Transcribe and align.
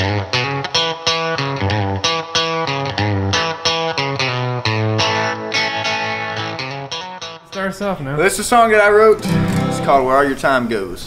Start 0.00 0.12
us 7.68 7.82
off 7.82 8.00
now. 8.00 8.16
This 8.16 8.32
is 8.34 8.38
a 8.38 8.44
song 8.44 8.70
that 8.70 8.80
I 8.80 8.88
wrote. 8.88 9.18
It's 9.18 9.84
called 9.84 10.06
Where 10.06 10.16
All 10.16 10.24
Your 10.24 10.38
Time 10.38 10.68
Goes. 10.68 11.04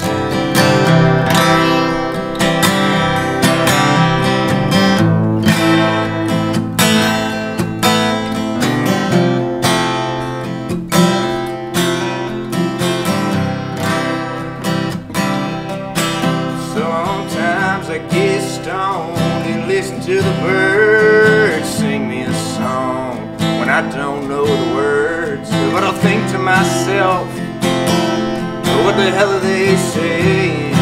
What 29.28 29.42
the 29.42 29.48
hell 29.48 29.64
are 29.64 29.68
they 29.68 29.76
saying? 29.78 30.74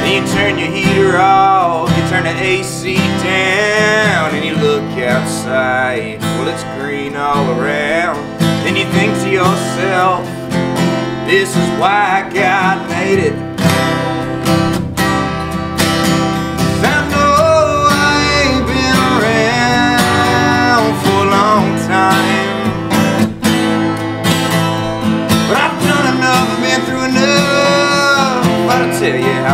Then 0.00 0.22
you 0.22 0.32
turn 0.32 0.58
your 0.58 0.70
heater 0.70 1.18
off, 1.18 1.88
you 1.90 2.08
turn 2.08 2.24
the 2.24 2.36
AC 2.38 2.96
down, 2.96 4.34
and 4.34 4.44
you 4.44 4.54
look 4.56 4.82
outside. 4.98 6.20
Well, 6.20 6.48
it's 6.48 6.64
green 6.80 7.16
all 7.16 7.58
around. 7.58 8.16
Then 8.64 8.76
you 8.76 8.84
think 8.92 9.12
to 9.22 9.30
yourself, 9.30 10.24
this 11.26 11.50
is 11.50 11.80
why 11.80 12.30
God 12.32 12.88
made 12.90 13.18
it. 13.18 13.45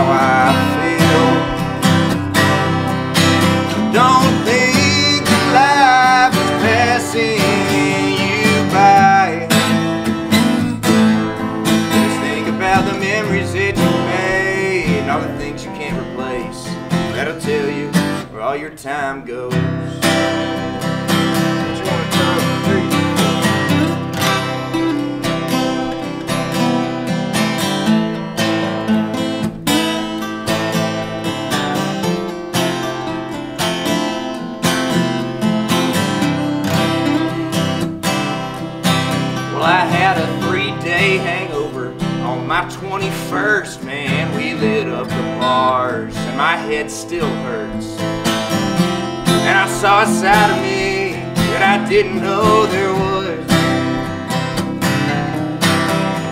How 0.02 0.10
I 0.12 0.52
feel. 0.76 1.26
Don't 3.92 4.34
think 4.44 5.22
life 5.52 6.34
is 6.34 6.50
passing 6.62 7.38
you 8.22 8.50
by. 8.72 9.46
Just 11.92 12.16
think 12.20 12.48
about 12.48 12.82
the 12.90 12.98
memories 12.98 13.52
that 13.52 13.76
you 13.76 13.92
made, 14.08 15.08
all 15.08 15.20
the 15.20 15.38
things 15.38 15.64
you 15.64 15.70
can't 15.72 15.96
replace. 16.08 16.64
That'll 17.14 17.40
tell 17.40 17.68
you 17.70 17.88
where 18.32 18.42
all 18.42 18.56
your 18.56 18.70
time 18.70 19.24
goes. 19.24 19.81
Still 46.92 47.26
hurts. 47.26 47.98
And 49.48 49.56
I 49.58 49.66
saw 49.66 50.02
a 50.02 50.06
side 50.06 50.50
of 50.50 50.62
me 50.62 51.12
that 51.50 51.62
I 51.64 51.88
didn't 51.88 52.20
know 52.20 52.66
there 52.66 52.92
was. 52.92 53.40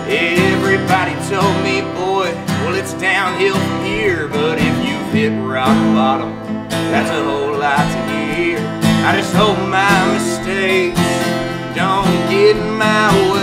Everybody 0.07 1.13
told 1.33 1.55
me, 1.65 1.81
boy, 1.97 2.29
well, 2.61 2.75
it's 2.75 2.93
downhill 2.93 3.55
from 3.55 3.85
here, 3.85 4.27
but 4.27 4.59
if 4.59 4.75
you've 4.85 5.13
hit 5.13 5.33
rock 5.41 5.75
bottom, 5.95 6.31
that's 6.69 7.09
a 7.09 7.23
whole 7.23 7.57
lot 7.57 7.81
to 7.81 7.99
hear. 8.35 8.59
I 9.03 9.17
just 9.17 9.33
hope 9.33 9.57
my 9.67 10.13
mistakes 10.13 11.01
don't 11.75 12.05
get 12.29 12.55
in 12.55 12.77
my 12.77 13.33
way. 13.33 13.40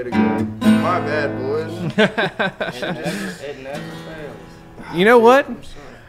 Way 0.00 0.04
to 0.04 0.10
go. 0.12 0.18
My 0.80 0.98
bad, 1.00 1.36
boys. 1.38 1.74
It 3.42 3.58
never 3.62 3.80
fails. 4.06 4.36
You 4.94 5.04
know 5.04 5.18
what? 5.18 5.46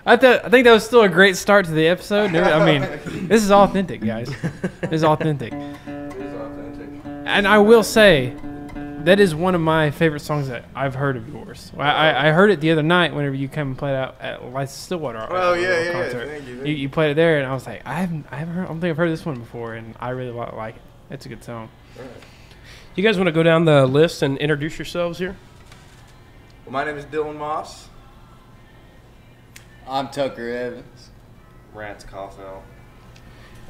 I 0.06 0.16
thought 0.16 0.46
I 0.46 0.50
think 0.50 0.64
that 0.64 0.72
was 0.72 0.86
still 0.86 1.02
a 1.02 1.10
great 1.10 1.36
start 1.36 1.66
to 1.66 1.72
the 1.72 1.88
episode. 1.88 2.34
I 2.34 2.66
mean, 2.66 2.82
this 3.28 3.44
is 3.44 3.52
authentic, 3.52 4.00
guys. 4.00 4.34
This 4.80 4.92
is 4.94 5.04
authentic. 5.04 5.52
It 5.52 6.16
is 6.16 6.34
authentic. 6.34 6.90
And 7.26 7.46
I 7.46 7.58
will 7.58 7.84
say, 7.84 8.34
that 9.04 9.20
is 9.20 9.36
one 9.36 9.56
of 9.56 9.62
my 9.62 9.92
favorite 9.92 10.22
songs 10.22 10.48
that 10.48 10.64
I've 10.74 10.96
heard 10.96 11.18
of 11.18 11.28
yours. 11.28 11.74
I, 11.78 11.90
I, 11.90 12.28
I 12.30 12.32
heard 12.32 12.50
it 12.50 12.62
the 12.62 12.72
other 12.72 12.84
night 12.84 13.14
whenever 13.14 13.36
you 13.36 13.50
came 13.50 13.68
and 13.68 13.78
played 13.78 13.96
out 13.96 14.16
at 14.22 14.42
Lights 14.54 14.74
of 14.74 14.80
Stillwater. 14.80 15.28
Oh, 15.30 15.52
yeah, 15.54 15.68
yeah, 15.68 15.84
yeah. 15.84 15.92
concert. 15.92 16.28
Thank 16.30 16.48
you, 16.48 16.56
thank 16.56 16.68
You, 16.68 16.74
you. 16.76 16.80
you 16.84 16.88
played 16.90 17.12
it 17.12 17.16
there, 17.16 17.40
and 17.40 17.46
I 17.46 17.54
was 17.54 17.68
like, 17.68 17.82
I 17.86 17.96
haven't, 17.96 18.26
I 18.32 18.38
haven't 18.38 18.54
heard, 18.54 18.64
I 18.64 18.68
don't 18.70 18.80
think 18.80 18.92
I've 18.92 18.98
heard 18.98 19.12
this 19.12 19.26
one 19.26 19.38
before, 19.38 19.74
and 19.74 19.96
I 20.00 20.12
really 20.12 20.32
like 20.32 20.78
it. 20.78 20.82
It's 21.10 21.26
a 21.26 21.30
good 21.30 21.44
song. 21.44 21.68
You 22.94 23.04
guys 23.04 23.18
want 23.18 23.28
to 23.28 23.32
go 23.32 23.42
down 23.42 23.64
the 23.64 23.86
list 23.86 24.22
and 24.22 24.38
introduce 24.38 24.78
yourselves 24.78 25.18
here? 25.18 25.38
Well, 26.66 26.74
my 26.74 26.84
name 26.84 26.98
is 26.98 27.06
Dylan 27.06 27.38
Moss. 27.38 27.88
I'm 29.88 30.10
Tucker 30.10 30.50
Evans. 30.50 31.10
Rance 31.74 32.04
Caulfield, 32.04 32.64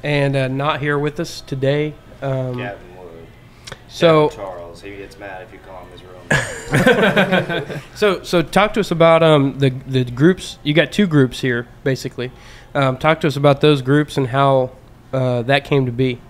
And 0.02 0.34
uh, 0.34 0.48
not 0.48 0.80
here 0.80 0.98
with 0.98 1.20
us 1.20 1.40
today. 1.40 1.94
Um, 2.20 2.56
Gavin 2.56 2.96
Wood, 2.98 3.28
so, 3.86 4.28
Gavin 4.28 4.44
Charles. 4.44 4.82
He 4.82 4.96
gets 4.96 5.16
mad 5.20 5.42
if 5.42 5.52
you 5.52 5.60
call 5.60 5.84
him 5.84 5.90
his 5.92 6.02
real 6.02 7.68
name. 7.68 7.80
so, 7.94 8.24
so 8.24 8.42
talk 8.42 8.74
to 8.74 8.80
us 8.80 8.90
about 8.90 9.22
um, 9.22 9.56
the 9.60 9.70
the 9.70 10.04
groups. 10.04 10.58
You 10.64 10.74
got 10.74 10.90
two 10.90 11.06
groups 11.06 11.40
here, 11.40 11.68
basically. 11.84 12.32
Um, 12.74 12.98
talk 12.98 13.20
to 13.20 13.28
us 13.28 13.36
about 13.36 13.60
those 13.60 13.82
groups 13.82 14.16
and 14.16 14.26
how 14.26 14.72
uh, 15.12 15.42
that 15.42 15.64
came 15.64 15.86
to 15.86 15.92
be. 15.92 16.20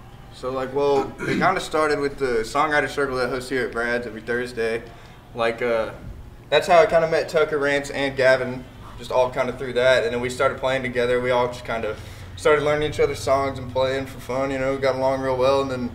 So 0.43 0.51
like, 0.51 0.75
well, 0.75 1.03
it 1.21 1.39
kind 1.39 1.57
of 1.57 1.63
started 1.63 2.01
with 2.01 2.19
the 2.19 2.43
songwriter 2.43 2.89
circle 2.89 3.15
that 3.19 3.29
hosts 3.29 3.49
here 3.49 3.67
at 3.67 3.71
Brad's 3.71 4.09
every 4.09 4.23
Thursday. 4.23 4.83
Like, 5.37 5.63
uh, 5.63 5.93
that's 6.51 6.67
how 6.67 6.81
I 6.81 6.87
kind 6.87 7.05
of 7.05 7.13
met 7.13 7.29
Tucker, 7.29 7.59
Rance, 7.59 7.91
and 7.91 8.17
Gavin, 8.17 8.65
just 8.99 9.13
all 9.13 9.31
kind 9.31 9.49
of 9.49 9.57
through 9.57 9.75
that. 9.75 10.03
And 10.03 10.13
then 10.13 10.21
we 10.21 10.29
started 10.29 10.59
playing 10.59 10.83
together. 10.83 11.21
We 11.21 11.31
all 11.31 11.47
just 11.47 11.65
kind 11.65 11.85
of 11.85 11.97
started 12.35 12.65
learning 12.65 12.91
each 12.91 12.99
other's 12.99 13.21
songs 13.21 13.61
and 13.61 13.71
playing 13.73 14.07
for 14.07 14.19
fun. 14.19 14.51
You 14.51 14.59
know, 14.59 14.77
got 14.79 14.97
along 14.97 15.21
real 15.21 15.37
well. 15.37 15.63
And 15.63 15.71
then 15.71 15.91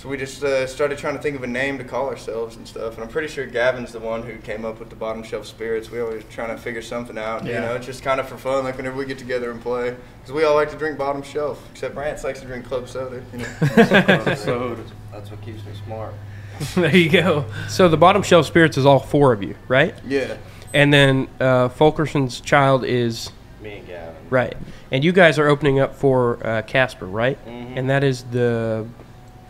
so 0.00 0.08
we 0.08 0.16
just 0.16 0.42
uh, 0.44 0.66
started 0.66 0.96
trying 0.98 1.16
to 1.16 1.22
think 1.22 1.34
of 1.36 1.42
a 1.42 1.46
name 1.46 1.76
to 1.78 1.84
call 1.84 2.06
ourselves 2.08 2.56
and 2.56 2.66
stuff. 2.68 2.94
And 2.94 3.02
I'm 3.02 3.08
pretty 3.10 3.26
sure 3.28 3.44
Gavin's 3.46 3.92
the 3.92 3.98
one 4.00 4.22
who 4.22 4.36
came 4.38 4.64
up 4.64 4.78
with 4.78 4.90
the 4.90 4.96
bottom 4.96 5.22
shelf 5.24 5.44
spirits. 5.46 5.90
We 5.90 6.00
always 6.00 6.22
trying 6.30 6.54
to 6.54 6.56
figure 6.56 6.82
something 6.82 7.18
out. 7.18 7.44
You 7.44 7.54
know, 7.54 7.74
it's 7.74 7.86
just 7.86 8.02
kind 8.02 8.20
of 8.20 8.28
for 8.28 8.36
fun. 8.36 8.62
Like 8.64 8.76
whenever 8.76 8.96
we 8.96 9.04
get 9.06 9.18
together 9.18 9.50
and 9.50 9.60
play, 9.60 9.96
because 10.20 10.32
we 10.32 10.44
all 10.44 10.54
like 10.54 10.70
to 10.70 10.76
drink 10.76 10.98
bottom 10.98 11.22
shelf. 11.22 11.60
Except 11.72 11.96
Rance 11.96 12.22
likes 12.24 12.40
to 12.40 12.46
drink 12.46 12.64
club 12.66 12.88
soda. 12.88 13.22
You 13.32 13.38
know. 13.38 14.34
so 14.36 14.76
that's 15.10 15.30
what 15.30 15.42
keeps 15.42 15.64
me 15.64 15.72
smart. 15.84 16.14
there 16.74 16.96
you 16.96 17.10
go. 17.10 17.44
So 17.68 17.88
the 17.88 17.96
bottom 17.96 18.22
shelf 18.22 18.46
spirits 18.46 18.76
is 18.78 18.86
all 18.86 18.98
four 19.00 19.32
of 19.32 19.42
you, 19.42 19.56
right? 19.68 19.94
yeah. 20.06 20.36
And 20.74 20.92
then 20.92 21.28
uh, 21.40 21.68
Fulkerson's 21.70 22.40
child 22.40 22.84
is 22.84 23.30
Me 23.62 23.78
and 23.78 23.86
Gavin. 23.86 24.14
right. 24.28 24.54
And 24.92 25.02
you 25.02 25.12
guys 25.12 25.38
are 25.38 25.48
opening 25.48 25.80
up 25.80 25.94
for 25.94 26.44
uh, 26.46 26.62
Casper, 26.62 27.06
right? 27.06 27.38
Mhm. 27.46 27.76
And 27.78 27.90
that 27.90 28.04
is 28.04 28.24
the 28.24 28.86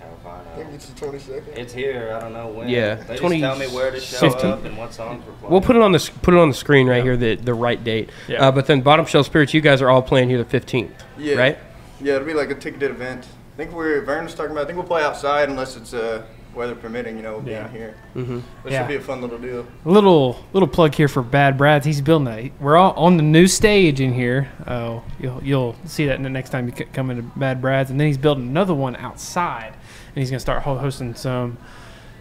Have 0.00 0.12
a 0.12 0.16
fine 0.22 0.40
I 0.52 0.54
think 0.56 0.66
out. 0.67 0.67
It's 0.78 0.88
the 0.90 1.06
22nd. 1.06 1.56
It's 1.56 1.72
here. 1.72 2.14
I 2.16 2.20
don't 2.20 2.32
know 2.32 2.48
when. 2.48 2.68
Yeah, 2.68 2.94
They 2.94 3.16
20 3.16 3.40
just 3.40 3.58
tell 3.60 3.68
me 3.68 3.74
where 3.74 3.90
to 3.90 4.00
show 4.00 4.30
15. 4.30 4.50
up 4.50 4.64
and 4.64 4.76
what 4.78 4.94
songs 4.94 5.24
we're 5.26 5.32
playing. 5.34 5.50
We'll 5.52 5.60
put 5.60 5.76
it 5.76 5.82
on 5.82 5.92
the 5.92 6.10
put 6.22 6.34
it 6.34 6.38
on 6.40 6.48
the 6.48 6.54
screen 6.54 6.86
right 6.86 7.02
here 7.02 7.16
the 7.16 7.34
the 7.36 7.54
right 7.54 7.82
date. 7.82 8.10
Yeah. 8.28 8.46
Uh, 8.48 8.52
but 8.52 8.66
then 8.66 8.80
bottom 8.80 9.06
shelf 9.06 9.26
spirits, 9.26 9.52
you 9.54 9.60
guys 9.60 9.82
are 9.82 9.90
all 9.90 10.02
playing 10.02 10.28
here 10.28 10.38
the 10.38 10.44
fifteenth, 10.44 10.92
Yeah. 11.18 11.34
right? 11.36 11.58
Yeah, 12.00 12.14
it'll 12.14 12.26
be 12.26 12.34
like 12.34 12.50
a 12.50 12.54
ticketed 12.54 12.90
event. 12.90 13.26
I 13.54 13.56
think 13.56 13.72
we're 13.72 14.02
Vernon's 14.02 14.34
talking 14.34 14.52
about. 14.52 14.62
I 14.62 14.66
think 14.66 14.78
we'll 14.78 14.86
play 14.86 15.02
outside 15.02 15.48
unless 15.48 15.76
it's 15.76 15.92
uh, 15.92 16.22
weather 16.54 16.76
permitting. 16.76 17.16
You 17.16 17.22
know, 17.24 17.40
being 17.40 17.56
Yeah. 17.56 17.68
here. 17.68 17.94
Mm-hmm. 18.14 18.36
It 18.38 18.72
Yeah. 18.72 18.78
should 18.82 18.88
be 18.88 18.94
a 18.96 19.00
fun 19.00 19.20
little 19.20 19.38
deal. 19.38 19.66
little 19.84 20.44
little 20.52 20.68
plug 20.68 20.94
here 20.94 21.08
for 21.08 21.22
Bad 21.24 21.58
Brad's. 21.58 21.84
He's 21.84 22.00
building 22.00 22.28
a. 22.28 22.52
We're 22.60 22.76
all 22.76 22.92
on 22.92 23.16
the 23.16 23.22
new 23.24 23.48
stage 23.48 24.00
in 24.00 24.12
here. 24.12 24.48
Oh, 24.68 25.02
you'll 25.18 25.42
you'll 25.42 25.74
see 25.86 26.06
that 26.06 26.22
the 26.22 26.28
next 26.30 26.50
time 26.50 26.66
you 26.68 26.72
come 26.92 27.10
into 27.10 27.22
Bad 27.36 27.60
Brad's, 27.60 27.90
and 27.90 27.98
then 27.98 28.06
he's 28.06 28.16
building 28.18 28.46
another 28.46 28.74
one 28.74 28.94
outside, 28.94 29.74
and 30.18 30.22
he's 30.24 30.30
gonna 30.30 30.40
start 30.40 30.64
hosting 30.64 31.14
some 31.14 31.56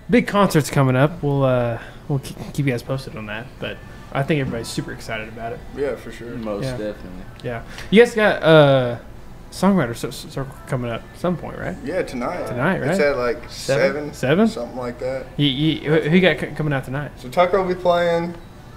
big 0.07 0.27
concerts 0.27 0.69
coming 0.69 0.95
up. 0.95 1.23
We'll 1.23 1.43
uh 1.43 1.79
we'll 2.07 2.19
keep, 2.19 2.37
keep 2.53 2.67
you 2.67 2.71
guys 2.71 2.83
posted 2.83 3.15
on 3.17 3.25
that, 3.25 3.47
but 3.59 3.75
I 4.13 4.21
think 4.21 4.39
everybody's 4.39 4.67
super 4.67 4.91
excited 4.93 5.27
about 5.29 5.53
it. 5.53 5.59
Yeah, 5.75 5.95
for 5.95 6.11
sure. 6.11 6.35
Most 6.35 6.65
Yeah. 6.65 6.71
definitely. 6.77 7.23
Yeah, 7.43 7.63
you 7.89 8.03
guys 8.03 8.13
got 8.13 8.43
uh 8.43 8.99
songwriter 9.49 9.95
circle 9.95 10.53
coming 10.67 10.91
up 10.91 11.01
at 11.11 11.19
some 11.19 11.37
point, 11.37 11.57
right? 11.57 11.75
Yeah, 11.83 12.03
tonight. 12.03 12.45
Tonight, 12.45 12.81
right? 12.81 12.89
It's 12.91 12.99
right? 12.99 13.07
at 13.07 13.17
like 13.17 13.49
Seven? 13.49 14.13
seven, 14.13 14.13
Seven? 14.13 14.47
something 14.47 14.77
like 14.77 14.99
that. 14.99 15.25
You, 15.37 15.47
you, 15.47 15.89
who 15.91 16.01
who 16.09 16.15
you 16.17 16.21
got 16.21 16.55
coming 16.55 16.73
out 16.73 16.85
tonight? 16.85 17.11
So 17.17 17.29
Tucker 17.29 17.59
will 17.59 17.67
be 17.73 17.81
playing. 17.81 18.35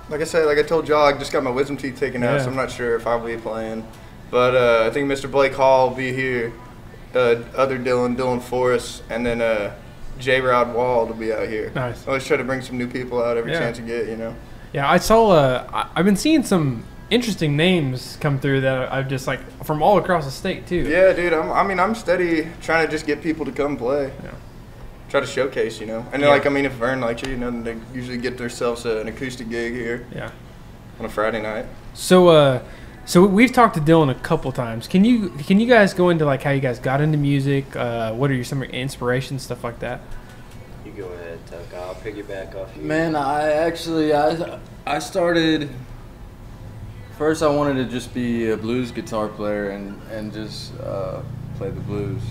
Like 0.09 0.23
I 0.23 0.25
said, 0.25 0.47
like 0.47 0.57
I 0.57 0.63
told 0.63 0.89
y'all, 0.89 1.05
I 1.05 1.13
just 1.13 1.31
got 1.31 1.43
my 1.45 1.51
wisdom 1.51 1.77
teeth 1.77 2.01
taken 2.01 2.23
out, 2.23 2.37
Yeah. 2.39 2.43
so 2.45 2.49
I'm 2.49 2.57
not 2.57 2.71
sure 2.71 2.97
if 2.97 3.07
I'll 3.07 3.21
be 3.25 3.37
playing. 3.37 3.87
But 4.31 4.55
uh, 4.57 4.87
I 4.87 4.91
think 4.95 5.11
Mr. 5.13 5.31
Blake 5.31 5.53
Hall 5.53 5.91
will 5.91 5.97
be 5.97 6.11
here. 6.15 6.55
Uh, 7.15 7.43
other 7.57 7.79
Dylan, 7.79 8.17
Dylan 8.17 8.41
Forrest, 8.41 9.03
and 9.11 9.27
then 9.27 9.41
uh, 9.43 9.75
J. 10.19 10.41
Rod 10.41 10.73
Wall 10.75 11.07
will 11.07 11.15
be 11.15 11.33
out 11.33 11.49
here. 11.49 11.73
Nice. 11.75 12.07
Always 12.07 12.25
try 12.25 12.37
to 12.37 12.45
bring 12.45 12.63
some 12.63 12.79
new 12.79 12.87
people 12.87 13.23
out 13.23 13.37
every 13.37 13.53
Yeah. 13.53 13.59
chance 13.61 13.79
you 13.79 13.85
get, 13.87 14.07
you 14.07 14.17
know. 14.17 14.35
Yeah, 14.73 14.89
I 14.89 14.99
saw. 14.99 15.31
Uh, 15.31 15.89
I've 15.97 16.05
been 16.05 16.17
seeing 16.17 16.45
some 16.45 16.85
interesting 17.11 17.57
names 17.57 18.17
come 18.21 18.39
through 18.39 18.61
that 18.61 18.93
I've 18.93 19.09
just 19.09 19.27
like 19.27 19.41
from 19.65 19.83
all 19.83 19.99
across 19.99 20.25
the 20.25 20.31
state 20.31 20.69
too. 20.69 20.87
Yeah, 20.89 21.13
dude. 21.13 21.33
I'm, 21.33 21.51
I 21.51 21.65
mean, 21.65 21.81
I'm 21.81 21.97
steady 21.97 22.47
trying 22.63 22.87
to 22.87 22.91
just 22.93 23.05
get 23.07 23.21
people 23.21 23.45
to 23.47 23.51
come 23.53 23.77
play. 23.77 24.13
Yeah. 24.23 24.31
Try 25.09 25.19
to 25.19 25.27
showcase, 25.27 25.81
you 25.81 25.87
know. 25.87 26.07
And 26.13 26.23
Yeah. 26.23 26.29
like, 26.29 26.47
I 26.47 26.51
mean, 26.51 26.65
if 26.67 26.73
Vern 26.75 27.01
likes 27.01 27.23
you, 27.23 27.31
you 27.31 27.37
know, 27.37 27.51
they 27.51 27.75
usually 27.93 28.19
get 28.19 28.39
themselves 28.39 28.87
uh, 28.87 28.99
an 28.99 29.09
acoustic 29.09 29.51
gig 29.51 29.73
here 29.73 30.07
Yeah. 30.15 30.31
on 31.01 31.07
a 31.07 31.09
Friday 31.09 31.43
night. 31.43 31.67
So, 31.95 32.29
uh, 32.29 32.61
so 33.11 33.27
we've 33.27 33.53
talked 33.53 33.75
to 33.75 33.81
Dylan 33.81 34.09
a 34.09 34.15
couple 34.15 34.53
times. 34.53 34.87
Can 34.87 35.05
you 35.05 35.31
can 35.31 35.59
you 35.59 35.67
guys 35.67 35.93
go 35.95 36.11
into 36.11 36.25
like 36.25 36.45
how 36.45 36.51
you 36.51 36.61
guys 36.61 36.79
got 36.79 37.01
into 37.01 37.19
music? 37.19 37.75
Uh, 37.75 38.13
what 38.13 38.31
are 38.31 38.35
your 38.35 38.45
some 38.45 38.63
of 38.63 38.69
your 38.69 38.81
inspirations, 38.81 39.43
stuff 39.43 39.65
like 39.65 39.81
that? 39.81 40.01
You 40.85 40.93
go 40.93 41.09
ahead, 41.09 41.45
Tuck. 41.47 41.75
I'll 41.75 41.97
piggyback 41.97 42.55
off 42.55 42.71
you. 42.77 42.83
Man, 42.83 43.17
I 43.17 43.51
actually 43.51 44.15
I 44.15 44.61
I 44.87 45.01
started 45.01 45.69
first 47.19 47.43
I 47.43 47.49
wanted 47.49 47.83
to 47.83 47.87
just 47.87 48.15
be 48.15 48.51
a 48.51 48.57
blues 48.57 48.93
guitar 48.93 49.27
player 49.27 49.71
and 49.71 50.01
and 50.13 50.33
just 50.33 50.73
uh, 50.79 51.21
play 51.57 51.71
the 51.71 51.81
blues 51.81 52.23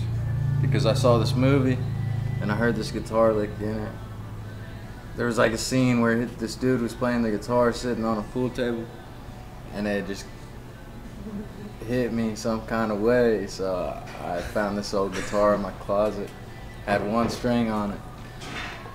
because 0.62 0.86
I 0.86 0.94
saw 0.94 1.18
this 1.18 1.34
movie 1.34 1.76
and 2.40 2.50
I 2.50 2.56
heard 2.56 2.74
this 2.74 2.90
guitar 2.90 3.34
lick 3.34 3.50
in 3.60 3.80
it. 3.80 3.92
There 5.16 5.26
was 5.26 5.36
like 5.36 5.52
a 5.52 5.58
scene 5.58 6.00
where 6.00 6.24
this 6.24 6.54
dude 6.54 6.80
was 6.80 6.94
playing 6.94 7.20
the 7.20 7.30
guitar 7.30 7.70
sitting 7.74 8.06
on 8.06 8.16
a 8.16 8.22
pool 8.22 8.48
table 8.48 8.86
and 9.74 9.86
it 9.86 10.06
just 10.06 10.24
hit 11.86 12.12
me 12.12 12.34
some 12.34 12.64
kind 12.66 12.92
of 12.92 13.00
way. 13.00 13.46
So 13.46 14.00
I 14.22 14.40
found 14.40 14.78
this 14.78 14.94
old 14.94 15.14
guitar 15.14 15.54
in 15.54 15.62
my 15.62 15.72
closet, 15.72 16.30
had 16.86 17.06
one 17.06 17.28
string 17.28 17.70
on 17.70 17.92
it. 17.92 18.00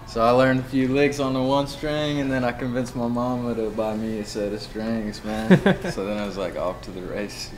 So 0.07 0.22
I 0.22 0.30
learned 0.30 0.62
a 0.62 0.63
few 0.63 0.88
licks 0.88 1.19
on 1.19 1.33
the 1.33 1.42
one 1.42 1.68
string, 1.68 2.22
and 2.22 2.31
then 2.31 2.45
I 2.45 2.54
convinced 2.54 2.95
my 2.95 3.07
mama 3.07 3.54
to 3.56 3.69
buy 3.72 3.98
me 3.98 4.19
a 4.19 4.25
set 4.25 4.54
of 4.54 4.62
strings, 4.62 5.22
man. 5.25 5.50
so 5.92 6.06
then 6.06 6.18
I 6.18 6.25
was 6.25 6.38
like 6.38 6.56
off 6.56 6.81
to 6.83 6.92
the 6.92 7.01
races. 7.01 7.51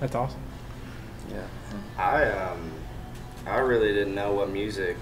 That's 0.00 0.14
awesome. 0.14 0.40
Yeah. 1.30 1.46
I 1.96 2.24
um, 2.24 2.70
I 3.46 3.58
really 3.58 3.92
didn't 3.92 4.14
know 4.14 4.32
what 4.32 4.50
music 4.50 4.96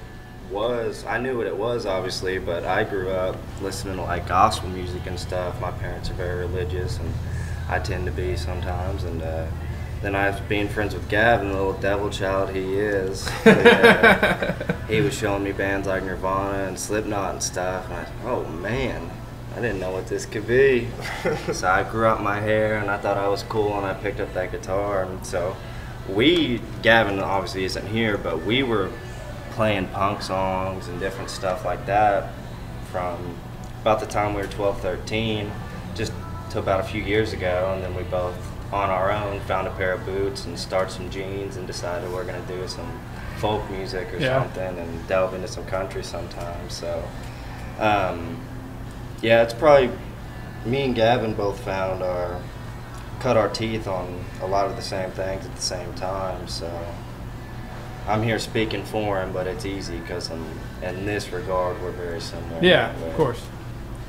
was. 0.51 1.05
I 1.05 1.19
knew 1.19 1.37
what 1.37 1.47
it 1.47 1.57
was, 1.57 1.87
obviously, 1.87 2.39
but 2.39 2.65
I 2.65 2.85
grew 2.85 3.11
up 3.11 3.37
listening 3.61 3.97
to 3.97 4.03
like 4.03 4.29
gospel 4.29 4.69
music 4.69 5.07
and 5.07 5.19
stuff. 5.19 5.61
My 5.61 5.73
parents 5.73 6.11
are 6.11 6.15
very 6.15 6.47
religious, 6.47 6.99
and 6.99 7.13
I 7.73 7.79
tend 7.79 8.05
to 8.05 8.13
be 8.13 8.37
sometimes. 8.37 9.05
And 9.05 9.23
uh, 9.23 9.47
then 10.03 10.15
I, 10.15 10.25
have 10.25 10.47
being 10.49 10.69
friends 10.69 10.95
with 10.95 11.09
Gavin, 11.09 11.49
the 11.49 11.55
little 11.55 11.73
devil 11.73 12.11
child 12.11 12.51
he 12.51 12.75
is, 12.75 13.27
uh, 13.47 14.77
he 14.89 15.01
was 15.01 15.17
showing 15.17 15.43
me 15.43 15.53
bands 15.53 15.89
like 15.89 16.05
Nirvana 16.05 16.65
and 16.65 16.79
Slipknot 16.79 17.33
and 17.33 17.43
stuff. 17.43 17.87
And 17.87 17.95
I, 17.95 18.07
oh 18.27 18.45
man, 18.45 19.11
I 19.57 19.61
didn't 19.61 19.81
know 19.81 19.91
what 19.91 20.07
this 20.07 20.27
could 20.27 20.47
be. 20.47 20.89
so 21.53 21.67
I 21.67 21.83
grew 21.83 22.05
out 22.05 22.23
my 22.23 22.41
hair 22.41 22.77
and 22.77 22.91
I 22.91 22.99
thought 22.99 23.17
I 23.17 23.29
was 23.29 23.43
cool 23.45 23.77
and 23.79 23.87
I 23.87 23.95
picked 23.95 24.21
up 24.21 24.35
that 24.35 24.53
guitar. 24.53 25.05
And 25.05 25.25
so 25.25 25.57
we, 26.09 26.61
Gavin 26.83 27.21
obviously 27.21 27.65
isn't 27.65 27.87
here, 27.87 28.19
but 28.19 28.43
we 28.43 28.63
were 28.63 28.91
playing 29.53 29.87
punk 29.89 30.21
songs 30.21 30.89
and 30.89 31.01
different 31.01 31.31
stuff 31.31 31.65
like 31.65 31.87
that 31.87 32.33
from 32.91 33.37
about 33.81 34.01
the 34.01 34.07
time 34.07 34.35
we 34.35 34.43
were 34.43 34.49
12, 34.49 34.81
13, 34.81 35.51
just 35.95 36.13
to 36.53 36.59
about 36.59 36.81
a 36.81 36.85
few 36.85 37.03
years 37.03 37.33
ago. 37.33 37.73
And 37.75 37.83
then 37.83 37.95
we 37.95 38.03
both, 38.05 38.37
on 38.73 38.91
our 38.91 39.11
own, 39.11 39.41
found 39.41 39.67
a 39.67 39.71
pair 39.73 39.93
of 39.93 40.05
boots 40.07 40.45
and 40.47 40.59
started 40.59 40.91
some 40.93 41.11
jeans 41.11 41.57
and 41.57 41.67
decided 41.67 42.11
we're 42.13 42.25
going 42.25 42.41
to 42.41 42.49
do 42.49 42.67
some 42.69 43.01
folk 43.39 43.69
music 43.71 44.13
or 44.13 44.19
Yeah. 44.19 44.41
something 44.43 44.79
and 44.79 45.09
delve 45.09 45.35
into 45.35 45.49
some 45.49 45.65
country 45.67 46.05
sometimes. 46.05 46.75
So, 46.75 47.03
um, 47.81 48.41
yeah, 49.21 49.43
it's 49.43 49.55
probably 49.55 49.91
me 50.65 50.83
and 50.85 50.95
Gavin 50.95 51.35
both 51.35 51.59
found 51.61 52.03
our 52.03 52.41
cut 53.21 53.37
our 53.37 53.49
teeth 53.49 53.87
on 53.87 54.25
a 54.43 54.47
lot 54.47 54.67
of 54.67 54.75
the 54.75 54.83
same 54.83 55.11
things 55.13 55.45
at 55.47 55.55
the 55.55 55.63
same 55.63 55.93
time. 55.95 56.49
So 56.49 56.69
I'm 58.09 58.23
here 58.23 58.39
speaking 58.41 58.85
for 58.85 59.21
him, 59.23 59.33
but 59.33 59.47
it's 59.47 59.65
easy 59.65 59.99
because 60.01 60.29
in, 60.31 60.45
in 60.83 61.07
this 61.07 61.33
regard 61.33 61.81
we're 61.83 61.93
very 61.93 62.21
similar. 62.21 62.61
Yeah, 62.61 62.91
of 63.07 63.15
course, 63.15 63.39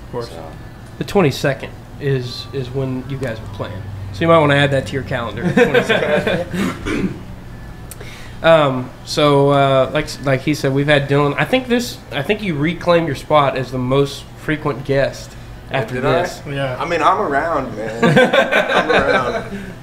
of 0.05 0.11
course. 0.11 0.29
So, 0.29 0.51
The 0.97 1.03
22nd 1.05 1.69
is 1.99 2.47
is 2.53 2.69
when 2.69 3.07
you 3.09 3.17
guys 3.17 3.39
are 3.39 3.53
playing. 3.53 3.81
So 4.13 4.21
you 4.21 4.27
might 4.27 4.39
want 4.39 4.51
to 4.51 4.57
add 4.57 4.71
that 4.71 4.87
to 4.87 4.93
your 4.93 5.03
calendar. 5.03 5.43
um, 8.43 8.89
so 9.05 9.49
uh, 9.51 9.89
like 9.93 10.07
like 10.25 10.41
he 10.41 10.53
said, 10.53 10.73
we've 10.73 10.87
had 10.87 11.09
Dylan. 11.09 11.35
I 11.37 11.45
think 11.45 11.67
this. 11.67 11.97
I 12.11 12.21
think 12.21 12.41
you 12.43 12.55
reclaim 12.55 13.05
your 13.05 13.15
spot 13.15 13.57
as 13.57 13.71
the 13.71 13.77
most 13.77 14.23
frequent 14.39 14.85
guest 14.85 15.31
after 15.71 15.95
Did 15.95 16.05
I? 16.05 16.21
this. 16.23 16.41
Yeah, 16.47 16.77
I 16.79 16.87
mean, 16.87 17.01
I'm 17.01 17.19
around, 17.19 17.75
man. 17.75 18.03
I'm 18.73 18.91
around. 18.91 19.73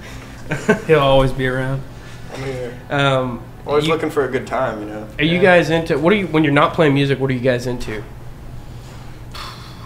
he'll 0.87 0.99
always 1.01 1.33
be 1.33 1.47
around. 1.47 1.83
I'm 2.35 2.43
here. 2.45 2.79
Um, 2.91 3.43
Always 3.67 3.87
you- 3.87 3.93
looking 3.93 4.11
for 4.11 4.25
a 4.25 4.29
good 4.31 4.47
time, 4.47 4.81
you 4.81 4.87
know. 4.87 5.09
Are 5.19 5.25
you 5.25 5.41
guys 5.41 5.71
into 5.71 5.99
what 5.99 6.13
are 6.13 6.17
you 6.17 6.27
when 6.29 6.45
you're 6.45 6.53
not 6.53 6.75
playing 6.75 6.95
music? 6.95 7.19
What 7.19 7.31
are 7.31 7.35
you 7.35 7.41
guys 7.41 7.67
into? 7.67 8.03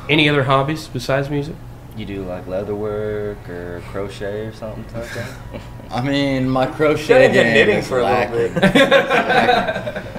Any 0.09 0.29
other 0.29 0.44
hobbies 0.44 0.87
besides 0.87 1.31
music? 1.31 1.56
You 1.96 2.06
do 2.06 2.25
like 2.25 2.46
leather 2.46 2.75
work 2.75 3.49
or 3.49 3.82
crochet 3.91 4.46
or 4.46 4.52
something 4.52 4.85
like 4.99 5.12
that? 5.14 5.37
I 5.91 6.00
mean, 6.02 6.49
my 6.49 6.67
crochet 6.67 7.32
get 7.32 7.32
game 7.32 7.55
knitting 7.55 7.76
is 7.76 7.88
for 7.88 8.00
a 8.00 8.05
little 8.05 8.61
bit. 8.61 10.02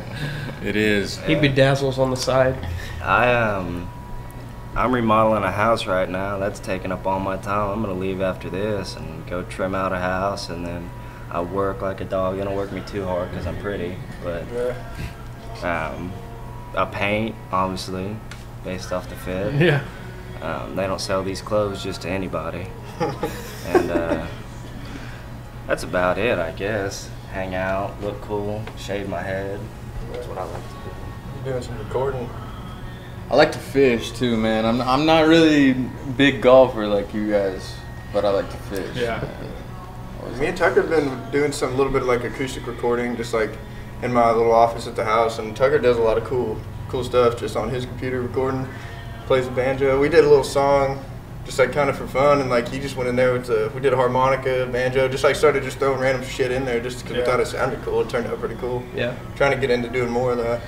It 0.65 0.75
is. 0.75 1.19
He 1.19 1.35
bedazzles 1.35 1.99
on 1.99 2.09
the 2.09 2.15
side. 2.17 2.57
I 2.99 3.31
um, 3.31 3.87
I'm 4.75 4.91
remodeling 4.91 5.43
a 5.43 5.51
house 5.51 5.85
right 5.85 6.09
now. 6.09 6.39
That's 6.39 6.59
taking 6.59 6.91
up 6.91 7.05
all 7.05 7.19
my 7.19 7.37
time. 7.37 7.69
I'm 7.69 7.81
gonna 7.81 7.93
leave 7.93 8.19
after 8.19 8.49
this 8.49 8.95
and 8.95 9.27
go 9.27 9.43
trim 9.43 9.75
out 9.75 9.93
a 9.93 9.99
house, 9.99 10.49
and 10.49 10.65
then 10.65 10.89
I 11.29 11.41
work 11.41 11.83
like 11.83 12.01
a 12.01 12.05
dog. 12.05 12.37
You 12.37 12.43
don't 12.43 12.55
work 12.55 12.71
me 12.71 12.81
too 12.87 13.05
hard 13.05 13.29
because 13.29 13.45
I'm 13.45 13.57
pretty, 13.59 13.95
but 14.23 14.41
um, 15.63 16.11
I 16.75 16.85
paint 16.85 17.35
obviously 17.51 18.15
based 18.63 18.91
off 18.91 19.07
the 19.07 19.15
fit. 19.17 19.53
Yeah, 19.53 19.83
Um, 20.41 20.75
they 20.75 20.87
don't 20.87 21.01
sell 21.01 21.23
these 21.23 21.41
clothes 21.41 21.83
just 21.83 22.01
to 22.03 22.09
anybody, 22.09 22.67
and 23.67 23.91
uh, 23.91 24.27
that's 25.67 25.83
about 25.83 26.17
it, 26.17 26.37
I 26.37 26.51
guess. 26.51 27.09
Hang 27.31 27.55
out, 27.55 27.99
look 28.01 28.21
cool, 28.21 28.63
shave 28.77 29.09
my 29.09 29.21
head. 29.21 29.59
That's 30.11 30.27
what 30.27 30.37
I 30.37 30.43
like 30.43 30.63
to 30.63 30.73
do. 31.43 31.51
Doing 31.51 31.63
some 31.63 31.77
recording. 31.79 32.29
I 33.29 33.35
like 33.35 33.51
to 33.53 33.59
fish 33.59 34.11
too, 34.11 34.37
man. 34.37 34.65
I'm 34.65 34.81
I'm 34.81 35.05
not 35.05 35.27
really 35.27 35.73
big 36.15 36.41
golfer 36.41 36.87
like 36.87 37.13
you 37.13 37.31
guys, 37.31 37.75
but 38.13 38.23
I 38.23 38.29
like 38.29 38.49
to 38.51 38.57
fish. 38.57 38.95
Yeah. 38.95 39.27
Always 40.21 40.39
Me 40.39 40.47
and 40.47 40.57
Tucker 40.57 40.81
have 40.81 40.89
been 40.89 41.31
doing 41.31 41.51
some 41.51 41.75
little 41.75 41.91
bit 41.91 42.03
of 42.03 42.07
like 42.07 42.23
acoustic 42.23 42.67
recording, 42.67 43.17
just 43.17 43.33
like 43.33 43.51
in 44.03 44.13
my 44.13 44.31
little 44.31 44.51
office 44.51 44.85
at 44.87 44.95
the 44.95 45.03
house. 45.03 45.39
And 45.39 45.55
Tucker 45.55 45.79
does 45.79 45.97
a 45.97 46.01
lot 46.01 46.17
of 46.17 46.23
cool, 46.23 46.57
cool 46.87 47.03
stuff 47.03 47.39
just 47.39 47.55
on 47.55 47.69
his 47.69 47.85
computer 47.85 48.21
recording. 48.21 48.67
Plays 49.27 49.45
the 49.45 49.51
banjo. 49.51 49.99
We 49.99 50.07
did 50.09 50.23
a 50.23 50.27
little 50.27 50.43
song, 50.43 51.03
just 51.45 51.57
like 51.57 51.71
kind 51.71 51.89
of 51.89 51.97
for 51.97 52.05
fun, 52.07 52.41
and 52.41 52.49
like 52.49 52.67
he 52.69 52.79
just 52.79 52.95
went 52.95 53.09
in 53.09 53.15
there 53.15 53.33
with 53.33 53.47
the. 53.47 53.71
We 53.73 53.81
did 53.81 53.91
a 53.93 53.95
harmonica, 53.95 54.67
banjo, 54.71 55.07
just 55.07 55.23
like 55.23 55.35
started 55.35 55.63
just 55.63 55.79
throwing 55.79 55.99
random 55.99 56.23
shit 56.27 56.51
in 56.51 56.63
there, 56.65 56.79
just 56.79 56.99
because 56.99 57.15
Yeah. 57.17 57.21
we 57.23 57.25
thought 57.25 57.39
it 57.39 57.47
sounded 57.47 57.81
cool. 57.83 58.01
It 58.01 58.09
turned 58.09 58.27
out 58.27 58.39
pretty 58.39 58.55
cool. 58.55 58.83
Yeah. 58.95 59.15
Trying 59.35 59.51
to 59.51 59.57
get 59.57 59.71
into 59.71 59.89
doing 59.89 60.09
more 60.11 60.33
of 60.33 60.37
that. 60.37 60.61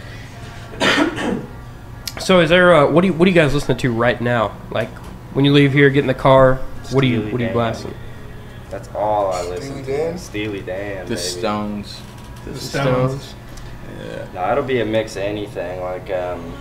So 2.19 2.39
is 2.39 2.49
there 2.49 2.73
uh, 2.73 2.89
what 2.89 3.01
do 3.01 3.07
you 3.07 3.13
what 3.13 3.27
are 3.27 3.29
you 3.29 3.35
guys 3.35 3.53
listening 3.53 3.77
to 3.77 3.91
right 3.93 4.19
now? 4.19 4.57
Like 4.71 4.89
when 5.35 5.45
you 5.45 5.53
leave 5.53 5.71
here, 5.71 5.91
get 5.91 5.99
in 5.99 6.07
the 6.07 6.15
car, 6.15 6.55
what 6.91 7.01
do 7.01 7.07
you 7.07 7.17
Steely 7.19 7.31
what 7.31 7.41
are 7.41 7.43
you 7.43 7.47
Dan. 7.49 7.53
blasting? 7.53 7.93
That's 8.71 8.89
all 8.95 9.31
I 9.31 9.43
listen 9.43 9.71
Steely 9.73 9.83
to. 9.85 9.97
Dan? 9.97 10.17
Steely 10.17 10.61
Dan. 10.61 11.05
The 11.05 11.09
baby. 11.15 11.21
Stones. 11.21 12.01
the 12.43 12.55
Stones. 12.57 13.35
Yeah. 14.03 14.27
No, 14.33 14.51
it'll 14.51 14.63
be 14.63 14.81
a 14.81 14.85
mix 14.85 15.15
of 15.15 15.21
anything. 15.21 15.79
Like, 15.81 16.09
um, 16.09 16.53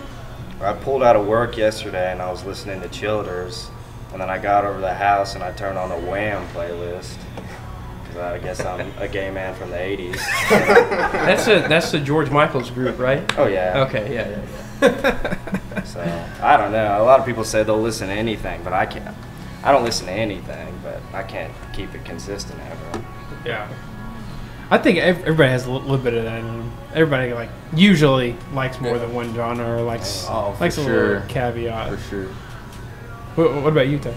I 0.61 0.73
pulled 0.73 1.03
out 1.03 1.15
of 1.15 1.27
work 1.27 1.55
yesterday 1.57 2.11
and 2.11 2.21
I 2.21 2.31
was 2.31 2.43
listening 2.43 2.81
to 2.81 2.89
Childers, 2.89 3.69
and 4.11 4.21
then 4.21 4.29
I 4.29 4.37
got 4.39 4.65
over 4.65 4.75
to 4.75 4.81
the 4.81 4.93
house 4.93 5.35
and 5.35 5.43
I 5.43 5.51
turned 5.51 5.77
on 5.77 5.91
a 5.91 5.99
Wham 5.99 6.47
playlist. 6.49 7.15
Cause 8.07 8.17
I 8.17 8.39
guess 8.39 8.63
I'm 8.63 8.91
a 8.97 9.07
gay 9.07 9.29
man 9.29 9.53
from 9.55 9.69
the 9.69 9.77
'80s. 9.77 10.15
That's 10.49 11.47
a 11.47 11.67
that's 11.67 11.91
the 11.91 11.99
George 11.99 12.29
Michael's 12.31 12.69
group, 12.69 12.97
right? 12.97 13.21
Oh 13.37 13.47
yeah. 13.47 13.85
Okay, 13.87 14.13
yeah, 14.13 14.41
yeah. 14.81 15.37
So 15.85 16.01
I 16.41 16.57
don't 16.57 16.71
know. 16.71 17.01
A 17.01 17.05
lot 17.05 17.19
of 17.19 17.25
people 17.25 17.43
say 17.43 17.63
they'll 17.63 17.81
listen 17.81 18.07
to 18.07 18.13
anything, 18.13 18.61
but 18.63 18.73
I 18.73 18.85
can't. 18.85 19.15
I 19.63 19.71
don't 19.71 19.83
listen 19.83 20.05
to 20.07 20.11
anything, 20.11 20.79
but 20.83 21.01
I 21.13 21.23
can't 21.23 21.53
keep 21.73 21.93
it 21.95 22.03
consistent 22.05 22.59
ever. 22.59 23.05
Yeah. 23.45 23.67
I 24.69 24.77
think 24.77 24.97
everybody 24.97 25.49
has 25.49 25.65
a 25.65 25.71
little 25.71 25.97
bit 25.97 26.13
of 26.13 26.23
that 26.25 26.39
in 26.39 26.45
them. 26.45 26.71
Everybody 26.93 27.33
like 27.33 27.49
usually 27.73 28.35
likes 28.53 28.79
more 28.81 28.93
Yeah. 28.93 28.97
than 28.99 29.13
one 29.13 29.33
genre 29.33 29.77
or 29.77 29.81
likes 29.81 30.25
Oh, 30.29 30.53
for 30.53 30.63
likes 30.63 30.77
a 30.77 30.81
little 30.81 31.21
caveat. 31.29 31.89
For 31.91 32.09
sure. 32.09 32.25
What, 33.35 33.53
what 33.63 33.71
about 33.71 33.87
you, 33.87 33.97
Tucker? 33.99 34.15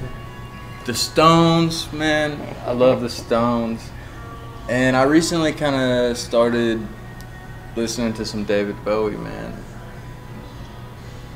The 0.87 0.95
Stones, 0.95 1.93
man. 1.93 2.41
I 2.67 2.73
love 2.73 3.01
the 3.01 3.09
Stones. 3.09 3.89
And 4.69 4.97
I 4.97 5.03
recently 5.03 5.53
kind 5.53 5.77
of 5.77 6.17
started 6.17 6.85
listening 7.77 8.13
to 8.15 8.25
some 8.25 8.45
David 8.45 8.83
Bowie, 8.85 9.17
man. 9.17 9.53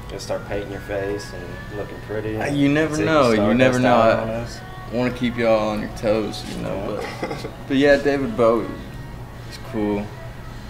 Just 0.09 0.27
start 0.27 0.47
painting 0.49 0.71
your 0.73 0.81
face 0.83 1.33
and 1.33 1.79
looking 1.79 1.97
pretty. 2.07 2.37
Uh, 2.37 2.47
you 2.47 2.69
never 2.69 2.97
know, 3.05 3.31
you 3.33 3.55
never 3.55 3.79
know. 3.79 3.97
I- 3.97 4.47
I 4.93 4.97
want 4.97 5.13
to 5.13 5.19
keep 5.19 5.37
y'all 5.37 5.71
on 5.71 5.81
your 5.81 5.91
toes, 5.97 6.45
you 6.55 6.63
know. 6.63 7.01
But, 7.21 7.47
but 7.67 7.77
yeah, 7.77 7.97
David 7.97 8.37
Bowie 8.37 8.65
is 8.67 8.71
cool. 9.75 10.07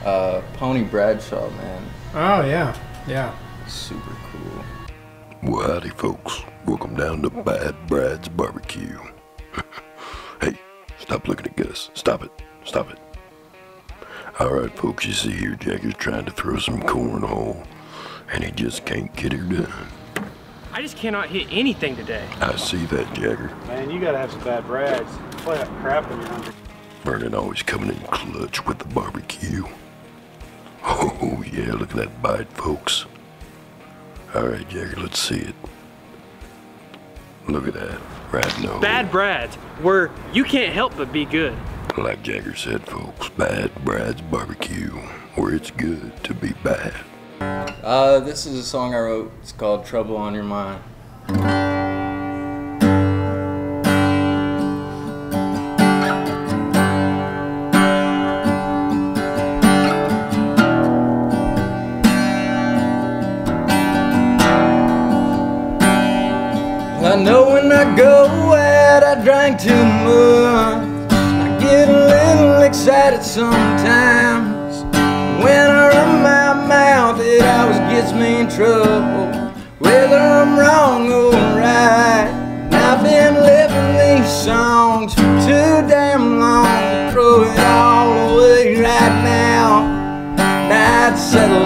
Uh, 0.02 0.40
Pony 0.54 0.82
Bradshaw, 0.82 1.50
man. 1.50 1.82
Oh 2.14 2.40
yeah, 2.46 2.75
yeah. 3.06 3.37
Super 3.68 4.16
cool. 4.32 4.64
Well, 5.42 5.73
howdy, 5.73 5.90
folks. 5.90 6.42
Welcome 6.64 6.94
down 6.94 7.20
to 7.20 7.28
Bad 7.28 7.76
Brad's 7.87 8.30
Barbecue. 8.30 8.99
hey, 10.40 10.58
stop 10.99 11.28
looking 11.28 11.46
at 11.46 11.56
Gus. 11.56 11.90
Stop 11.92 12.25
it. 12.25 12.30
Stop 12.64 12.90
it. 12.90 12.99
All 14.40 14.54
right, 14.54 14.75
folks, 14.75 15.04
you 15.04 15.12
see 15.12 15.32
here, 15.32 15.54
Jagger's 15.54 15.94
trying 15.94 16.25
to 16.25 16.32
throw 16.32 16.56
some 16.56 16.80
cornhole, 16.82 17.66
and 18.32 18.42
he 18.42 18.50
just 18.52 18.87
can't 18.87 19.14
get 19.14 19.32
her 19.32 19.38
done. 19.38 19.87
I 20.73 20.80
just 20.80 20.96
cannot 20.96 21.28
hit 21.28 21.46
anything 21.50 21.94
today. 21.94 22.26
I 22.40 22.56
see 22.56 22.87
that, 22.87 23.12
Jagger. 23.12 23.54
Man, 23.66 23.90
you 23.90 24.00
gotta 24.00 24.18
have 24.18 24.32
some 24.32 24.42
bad 24.42 24.66
brads. 24.66 25.11
Play 25.42 25.58
that 25.58 25.68
crap 25.82 26.08
when 26.08 26.20
you're 26.20 26.28
hungry. 26.30 26.54
Vernon 27.04 27.34
always 27.34 27.62
coming 27.62 27.90
in 27.90 28.00
clutch 28.04 28.64
with 28.66 28.78
the 28.78 28.87
barbecue. 28.87 29.64
Oh, 30.82 31.44
yeah, 31.52 31.73
look 31.73 31.90
at 31.90 31.96
that 31.96 32.23
bite, 32.23 32.50
folks. 32.54 33.04
All 34.34 34.49
right, 34.49 34.66
Jagger, 34.68 35.00
let's 35.00 35.18
see 35.18 35.37
it. 35.37 35.54
Look 37.46 37.68
at 37.68 37.75
that. 37.75 38.00
Right 38.32 38.56
in 38.56 38.62
the 38.62 38.68
hole. 38.68 38.80
Bad 38.80 39.11
Brads, 39.11 39.54
where 39.82 40.11
you 40.32 40.44
can't 40.44 40.73
help 40.73 40.96
but 40.96 41.12
be 41.12 41.26
good. 41.26 41.54
Like 41.96 42.23
Jagger 42.23 42.56
said, 42.56 42.87
folks, 42.87 43.28
Bad 43.28 43.73
Brad's 43.84 44.23
Barbecue, 44.23 44.90
where 45.37 45.54
it's 45.54 45.70
good 45.70 46.25
to 46.25 46.34
be 46.34 46.52
bad. 46.64 46.94
Uh, 47.40 48.18
this 48.20 48.46
is 48.46 48.58
a 48.58 48.64
song 48.64 48.94
I 48.94 49.00
wrote. 49.00 49.32
It's 49.42 49.52
called 49.52 49.84
Trouble 49.84 50.16
on 50.16 50.34
Your 50.34 50.42
Mind. 50.42 50.82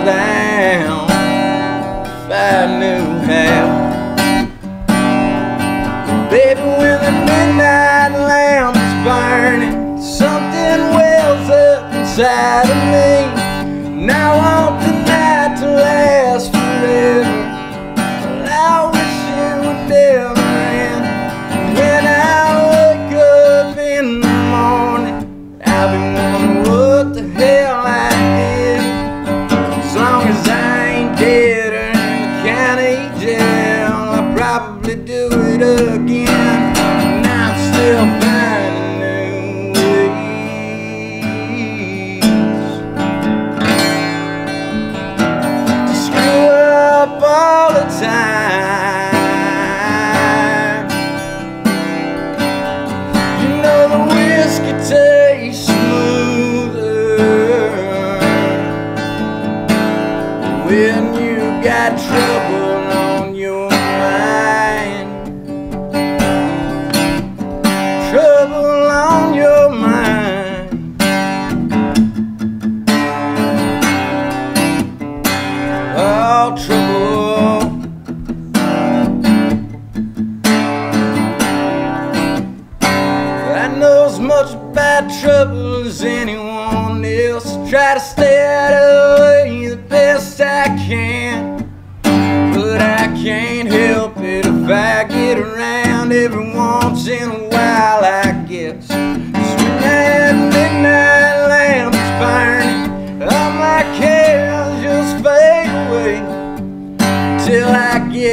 Down 0.09 1.05
if 2.07 2.31
I 2.31 2.79
knew 2.81 3.05
how. 3.29 3.67
Baby, 6.31 6.61
when 6.81 6.99
the 7.07 7.12
midnight 7.29 8.12
lamp 8.31 8.77
is 8.77 8.95
burning, 9.07 9.75
something 10.00 10.81
wells 10.97 11.49
up 11.50 11.93
inside 11.95 12.69
of 12.75 12.81
me. 12.93 13.38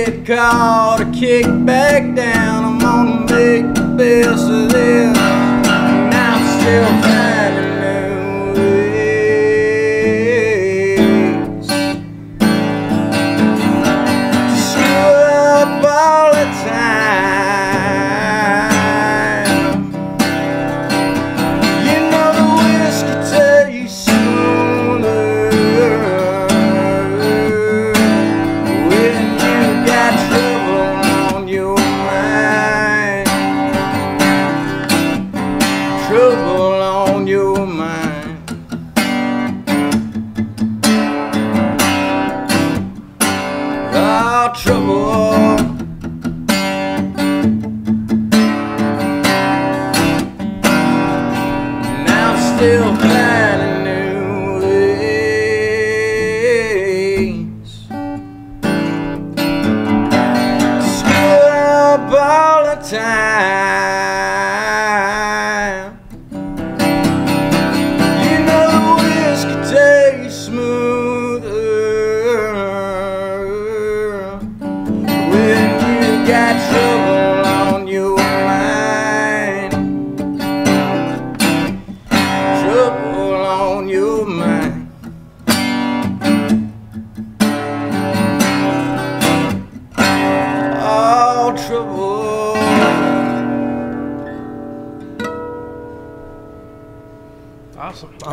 Get 0.06 0.26
caught 0.26 1.02
or 1.02 1.12
kicked 1.12 1.66
back 1.66 2.16
down, 2.16 2.64
I'm 2.64 2.80
gonna 2.80 3.20
make 3.34 3.74
the 3.74 3.96
best 3.98 4.50
of 4.50 4.70
this. 4.70 5.18
And 5.18 6.14
I'm 6.14 6.60
still 6.60 7.15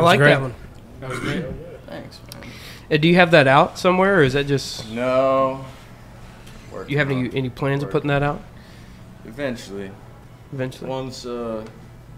I 0.03 0.05
like 0.05 0.19
great. 0.19 0.29
that 0.33 0.41
one. 0.41 0.55
That 0.99 1.09
was 1.09 1.19
great. 1.19 1.45
Thanks, 1.87 2.19
man. 2.33 2.43
Uh, 2.91 2.97
do 2.97 3.07
you 3.07 3.15
have 3.15 3.31
that 3.31 3.47
out 3.47 3.77
somewhere, 3.77 4.19
or 4.19 4.23
is 4.23 4.33
that 4.33 4.47
just 4.47 4.87
No. 4.89 5.63
you 6.87 6.97
have 6.97 7.09
any 7.11 7.29
any 7.35 7.49
plans 7.49 7.83
of 7.83 7.89
putting 7.91 8.07
that 8.09 8.23
out 8.23 8.41
Eventually. 9.25 9.91
eventually? 10.51 10.89
Once 10.89 11.25
uh, 11.25 11.65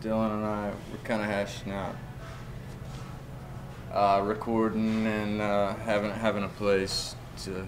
Dylan 0.01 0.33
and 0.35 0.45
I 0.45 0.67
were 0.91 0.97
kind 1.03 1.21
of 1.21 1.27
hashing 1.27 1.71
out 1.71 1.95
uh, 3.93 4.21
recording 4.23 5.05
and 5.05 5.41
uh, 5.41 5.75
having 5.85 6.11
having 6.11 6.43
a 6.43 6.49
place 6.49 7.15
to. 7.43 7.65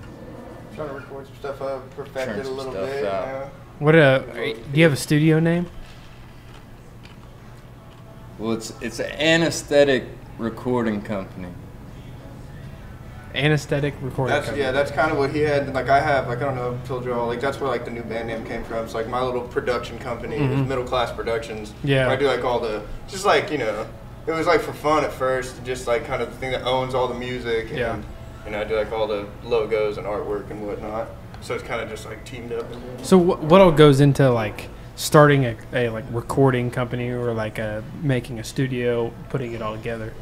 Trying 0.76 0.90
to 0.90 0.94
record 0.96 1.26
some 1.26 1.36
stuff 1.38 1.62
up, 1.62 1.90
perfect 1.96 2.18
it 2.40 2.46
a 2.46 2.50
little 2.50 2.72
bit. 2.74 3.06
out. 3.06 3.50
What 3.80 3.96
uh, 3.96 4.20
do 4.20 4.56
you 4.74 4.84
have 4.84 4.94
a 4.94 4.98
studio 4.98 5.40
name? 5.40 5.68
Well, 8.40 8.52
it's 8.54 8.74
it's 8.82 9.00
an 9.00 9.12
anesthetic 9.20 10.04
recording 10.38 11.02
company. 11.02 11.50
Anesthetic 13.36 13.94
recording. 14.02 14.34
That's 14.34 14.46
company. 14.48 14.64
yeah, 14.64 14.72
that's 14.72 14.90
kind 14.90 15.12
of 15.12 15.18
what 15.18 15.32
he 15.32 15.40
had. 15.42 15.72
Like 15.74 15.90
I 15.90 16.00
have, 16.00 16.28
like 16.28 16.40
I 16.40 16.46
don't 16.46 16.56
know, 16.56 16.80
I 16.82 16.88
told 16.88 17.06
you 17.06 17.14
all, 17.14 17.28
like 17.28 17.42
that's 17.42 17.60
where 17.60 17.70
like 17.70 17.86
the 17.86 17.92
new 17.92 18.02
band 18.04 18.28
name 18.28 18.46
came 18.46 18.64
from. 18.64 18.84
It's 18.86 18.94
like 18.94 19.08
my 19.08 19.22
little 19.22 19.42
production 19.42 20.00
company, 20.00 20.38
is 20.38 20.68
Middle 20.68 20.84
Class 20.86 21.12
Productions. 21.12 21.70
Mm-hmm. 21.70 21.88
Yeah. 21.88 22.08
where 22.08 22.16
I 22.16 22.20
do 22.20 22.26
like 22.28 22.44
all 22.44 22.60
the, 22.60 22.84
just 23.08 23.26
like 23.26 23.52
you 23.52 23.58
know, 23.60 23.86
it 24.26 24.32
was 24.32 24.48
like 24.48 24.62
for 24.62 24.74
fun 24.74 25.04
at 25.04 25.12
first, 25.12 25.64
just 25.66 25.88
like 25.88 26.06
kind 26.06 26.22
of 26.22 26.32
the 26.32 26.38
thing 26.38 26.52
that 26.52 26.64
owns 26.64 26.94
all 26.96 27.08
the 27.08 27.16
music. 27.16 27.70
And, 27.70 27.78
Yeah. 27.78 28.02
You 28.46 28.52
know, 28.54 28.62
I 28.62 28.64
do 28.64 28.76
like 28.78 28.94
all 28.94 29.08
the 29.08 29.28
logos 29.44 29.98
and 29.98 30.08
artwork 30.08 30.50
and 30.50 30.66
whatnot. 30.66 31.10
So 31.42 31.54
it's 31.54 31.64
kind 31.64 31.82
of 31.82 31.90
just 31.90 32.06
like 32.06 32.24
teamed 32.26 32.54
up. 32.54 32.66
So 33.04 33.20
wh- 33.20 33.44
what 33.44 33.60
all 33.62 33.72
goes 33.74 34.00
into 34.00 34.30
like 34.32 34.70
starting 34.98 35.46
a, 35.46 35.56
a 35.74 35.90
like 35.90 36.04
recording 36.12 36.70
company 36.72 37.10
or 37.10 37.34
like 37.34 37.58
a 37.60 37.84
making 38.02 38.40
a 38.40 38.44
studio, 38.44 39.14
putting 39.30 39.54
it 39.54 39.62
all 39.62 39.76
together? 39.76 40.14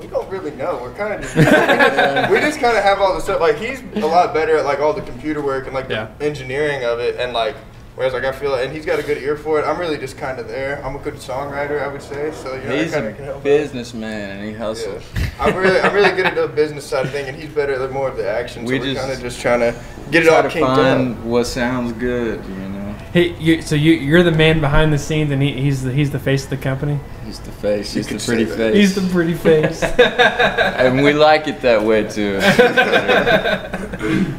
We 0.00 0.06
don't 0.08 0.28
really 0.28 0.50
know. 0.50 0.78
We're 0.82 0.94
kind 0.94 1.14
of 1.14 1.20
just, 1.22 1.36
we 2.30 2.40
just, 2.40 2.58
kind 2.60 2.76
of 2.76 2.82
have 2.82 3.00
all 3.00 3.14
the 3.14 3.20
stuff. 3.20 3.40
Like 3.40 3.56
he's 3.56 3.80
a 4.02 4.06
lot 4.06 4.34
better 4.34 4.56
at 4.58 4.64
like 4.64 4.80
all 4.80 4.92
the 4.92 5.02
computer 5.02 5.40
work 5.42 5.64
and 5.66 5.74
like 5.74 5.88
Yeah. 5.88 6.10
the 6.18 6.26
engineering 6.26 6.84
of 6.84 6.98
it, 7.00 7.16
and 7.16 7.32
like 7.32 7.54
whereas 7.94 8.12
like 8.12 8.24
I 8.24 8.32
feel 8.32 8.54
and 8.56 8.72
he's 8.72 8.84
got 8.84 8.98
a 8.98 9.02
good 9.04 9.18
ear 9.18 9.36
for 9.36 9.60
it. 9.60 9.64
I'm 9.64 9.78
really 9.78 9.96
just 9.98 10.18
kind 10.18 10.38
of 10.40 10.48
there. 10.48 10.84
I'm 10.84 10.96
a 10.96 10.98
good 10.98 11.14
songwriter, 11.14 11.80
I 11.82 11.86
would 11.88 12.02
say. 12.02 12.32
So 12.32 12.54
you 12.56 12.62
know, 12.68 12.76
He's 12.76 12.92
I 12.92 12.96
kind 12.96 13.06
a 13.06 13.10
of 13.10 13.16
can 13.16 13.24
help. 13.26 13.36
out. 13.36 13.44
businessman 13.44 14.30
and 14.38 14.48
he 14.48 14.52
hustles. 14.52 15.04
Yeah. 15.16 15.28
I'm 15.38 15.54
really, 15.56 15.78
I'm 15.80 15.94
really 15.94 16.10
good 16.16 16.26
at 16.26 16.34
the 16.42 16.48
business 16.48 16.84
side 16.84 17.06
of 17.06 17.12
thing, 17.12 17.28
and 17.28 17.36
he's 17.36 17.50
better 17.50 17.74
at 17.80 17.92
more 17.92 18.08
of 18.08 18.16
the 18.16 18.28
action. 18.28 18.66
So 18.66 18.72
We 18.72 18.80
we 18.80 18.90
are 18.90 18.94
just 18.94 19.00
kind 19.06 19.12
of 19.12 19.20
just 19.20 19.40
trying 19.40 19.60
to 19.60 19.74
get 20.10 20.22
it 20.24 20.26
Try 20.26 20.36
all 20.36 20.42
to 20.42 20.50
find 20.50 21.12
up. 21.14 21.18
what 21.24 21.46
sounds 21.46 21.92
good, 21.92 22.44
you 22.44 22.54
know. 22.54 22.73
Hey, 23.14 23.32
you, 23.38 23.62
so 23.62 23.76
you 23.76 23.92
you're 23.92 24.24
the 24.24 24.32
man 24.32 24.60
behind 24.60 24.92
the 24.92 24.98
scenes, 24.98 25.30
and 25.30 25.40
he, 25.40 25.52
he's 25.52 25.84
the 25.84 25.92
he's 25.92 26.10
the 26.10 26.18
face 26.18 26.42
of 26.42 26.50
the 26.50 26.56
company. 26.56 26.98
He's 27.24 27.38
the 27.38 27.52
face. 27.52 27.92
He's 27.92 28.08
the 28.08 28.18
pretty 28.18 28.44
face. 28.44 28.74
He's 28.74 28.94
the 28.96 29.08
pretty 29.12 29.34
face. 29.34 29.80
and 29.84 31.00
we 31.00 31.12
like 31.12 31.46
it 31.46 31.60
that 31.60 31.80
way 31.84 32.08
too. 32.08 32.40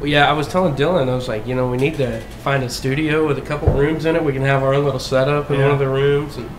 Well, 0.00 0.10
yeah, 0.10 0.28
I 0.28 0.34
was 0.34 0.48
telling 0.48 0.74
Dylan, 0.74 1.08
I 1.08 1.14
was 1.14 1.28
like, 1.28 1.46
you 1.46 1.54
know, 1.54 1.70
we 1.70 1.78
need 1.78 1.94
to 1.96 2.20
find 2.42 2.62
a 2.62 2.68
studio 2.68 3.26
with 3.26 3.38
a 3.38 3.40
couple 3.40 3.72
rooms 3.72 4.04
in 4.04 4.16
it. 4.16 4.22
We 4.22 4.34
can 4.34 4.42
have 4.42 4.62
our 4.62 4.74
own 4.74 4.84
little 4.84 5.00
setup 5.00 5.50
in 5.50 5.58
Yeah. 5.58 5.62
one 5.66 5.72
of 5.72 5.78
the 5.78 5.88
rooms. 5.88 6.36
And 6.36 6.50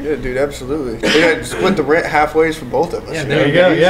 Yeah, 0.00 0.14
dude, 0.16 0.36
absolutely. 0.36 0.94
We 0.94 1.00
gotta 1.20 1.44
split 1.44 1.76
the 1.76 1.82
rent 1.82 2.06
halfways 2.06 2.56
for 2.56 2.64
both 2.66 2.94
of 2.94 3.04
us. 3.08 3.14
Yeah, 3.14 3.22
you 3.22 3.28
there 3.28 3.48
you 3.48 3.54
go. 3.54 3.72
easier. 3.72 3.80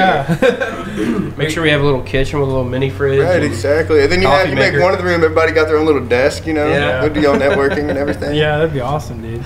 Yeah. 1.27 1.35
make 1.37 1.51
sure 1.51 1.62
we 1.62 1.71
have 1.71 1.81
a 1.81 1.85
little 1.85 2.03
kitchen 2.03 2.40
with 2.40 2.49
a 2.49 2.53
little 2.53 2.68
mini 2.68 2.88
fridge. 2.90 3.21
Right, 3.21 3.37
and- 3.37 3.44
exactly. 3.44 4.03
And 4.03 4.11
then 4.11 4.23
you 4.23 4.29
have 4.29 4.38
Coffee 4.47 4.51
you 4.51 4.57
make 4.57 4.81
one 4.83 4.92
of 4.92 4.99
the 4.99 5.05
room. 5.05 5.23
Everybody 5.23 5.53
got 5.53 5.66
their 5.68 5.77
own 5.77 5.87
little 5.87 6.05
desk. 6.07 6.47
You 6.47 6.55
know, 6.55 6.66
Yeah. 6.68 7.01
Go 7.07 7.12
do 7.12 7.21
your 7.21 7.37
networking 7.37 7.88
and 7.90 7.99
everything. 7.99 8.35
yeah, 8.37 8.57
that'd 8.59 8.73
be 8.73 8.81
awesome, 8.81 9.21
dude. 9.23 9.44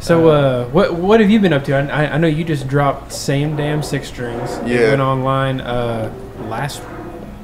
So 0.00 0.28
uh, 0.28 0.64
what 0.68 0.94
what 0.94 1.20
have 1.20 1.28
you 1.28 1.40
been 1.40 1.52
up 1.52 1.64
to? 1.64 1.74
I, 1.74 2.04
I- 2.04 2.14
I 2.14 2.18
know 2.18 2.28
you 2.28 2.44
just 2.44 2.68
dropped 2.68 3.12
same 3.12 3.56
damn 3.56 3.82
six 3.82 4.08
strings. 4.08 4.50
It 4.58 4.68
Yeah. 4.68 4.88
went 4.90 5.00
online 5.02 5.60
uh, 5.60 6.12
last 6.48 6.82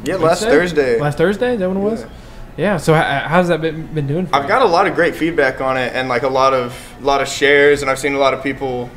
Yeah, 0.05 0.17
last 0.17 0.43
Wednesday? 0.43 0.51
Thursday. 0.51 1.01
Last 1.01 1.19
Thursday, 1.19 1.53
is 1.55 1.59
that 1.61 1.69
what 1.69 1.77
it 1.77 1.81
was? 1.81 2.01
Yeah. 2.03 2.09
Yeah. 2.57 2.77
So 2.79 2.95
how's 2.95 3.49
that 3.49 3.61
been 3.61 3.87
been 3.95 4.07
doing? 4.07 4.27
For 4.27 4.37
I've 4.37 4.43
you? 4.45 4.49
got 4.49 4.63
a 4.63 4.67
lot 4.67 4.87
of 4.87 4.95
great 4.95 5.15
feedback 5.15 5.61
on 5.61 5.77
it, 5.77 5.93
and 5.95 6.09
like 6.09 6.23
a 6.23 6.29
lot 6.29 6.55
of 6.55 6.75
lot 7.03 7.21
of 7.21 7.29
shares, 7.29 7.83
and 7.83 7.91
I've 7.91 7.99
seen 7.99 8.15
a 8.15 8.19
lot 8.19 8.35
of 8.35 8.43
people. 8.43 8.91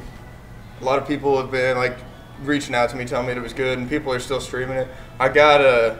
A 0.81 0.83
lot 0.85 0.97
of 0.97 1.07
people 1.07 1.35
have 1.37 1.51
been 1.51 1.75
like 1.77 1.97
reaching 2.43 2.73
out 2.73 2.89
to 2.91 2.95
me, 2.95 3.03
telling 3.03 3.27
me 3.27 3.33
it 3.33 3.41
was 3.41 3.51
good, 3.53 3.77
and 3.77 3.89
people 3.89 4.13
are 4.13 4.19
still 4.19 4.39
streaming 4.39 4.77
it. 4.77 4.87
I 5.19 5.27
got 5.27 5.59
uh, 5.59 5.97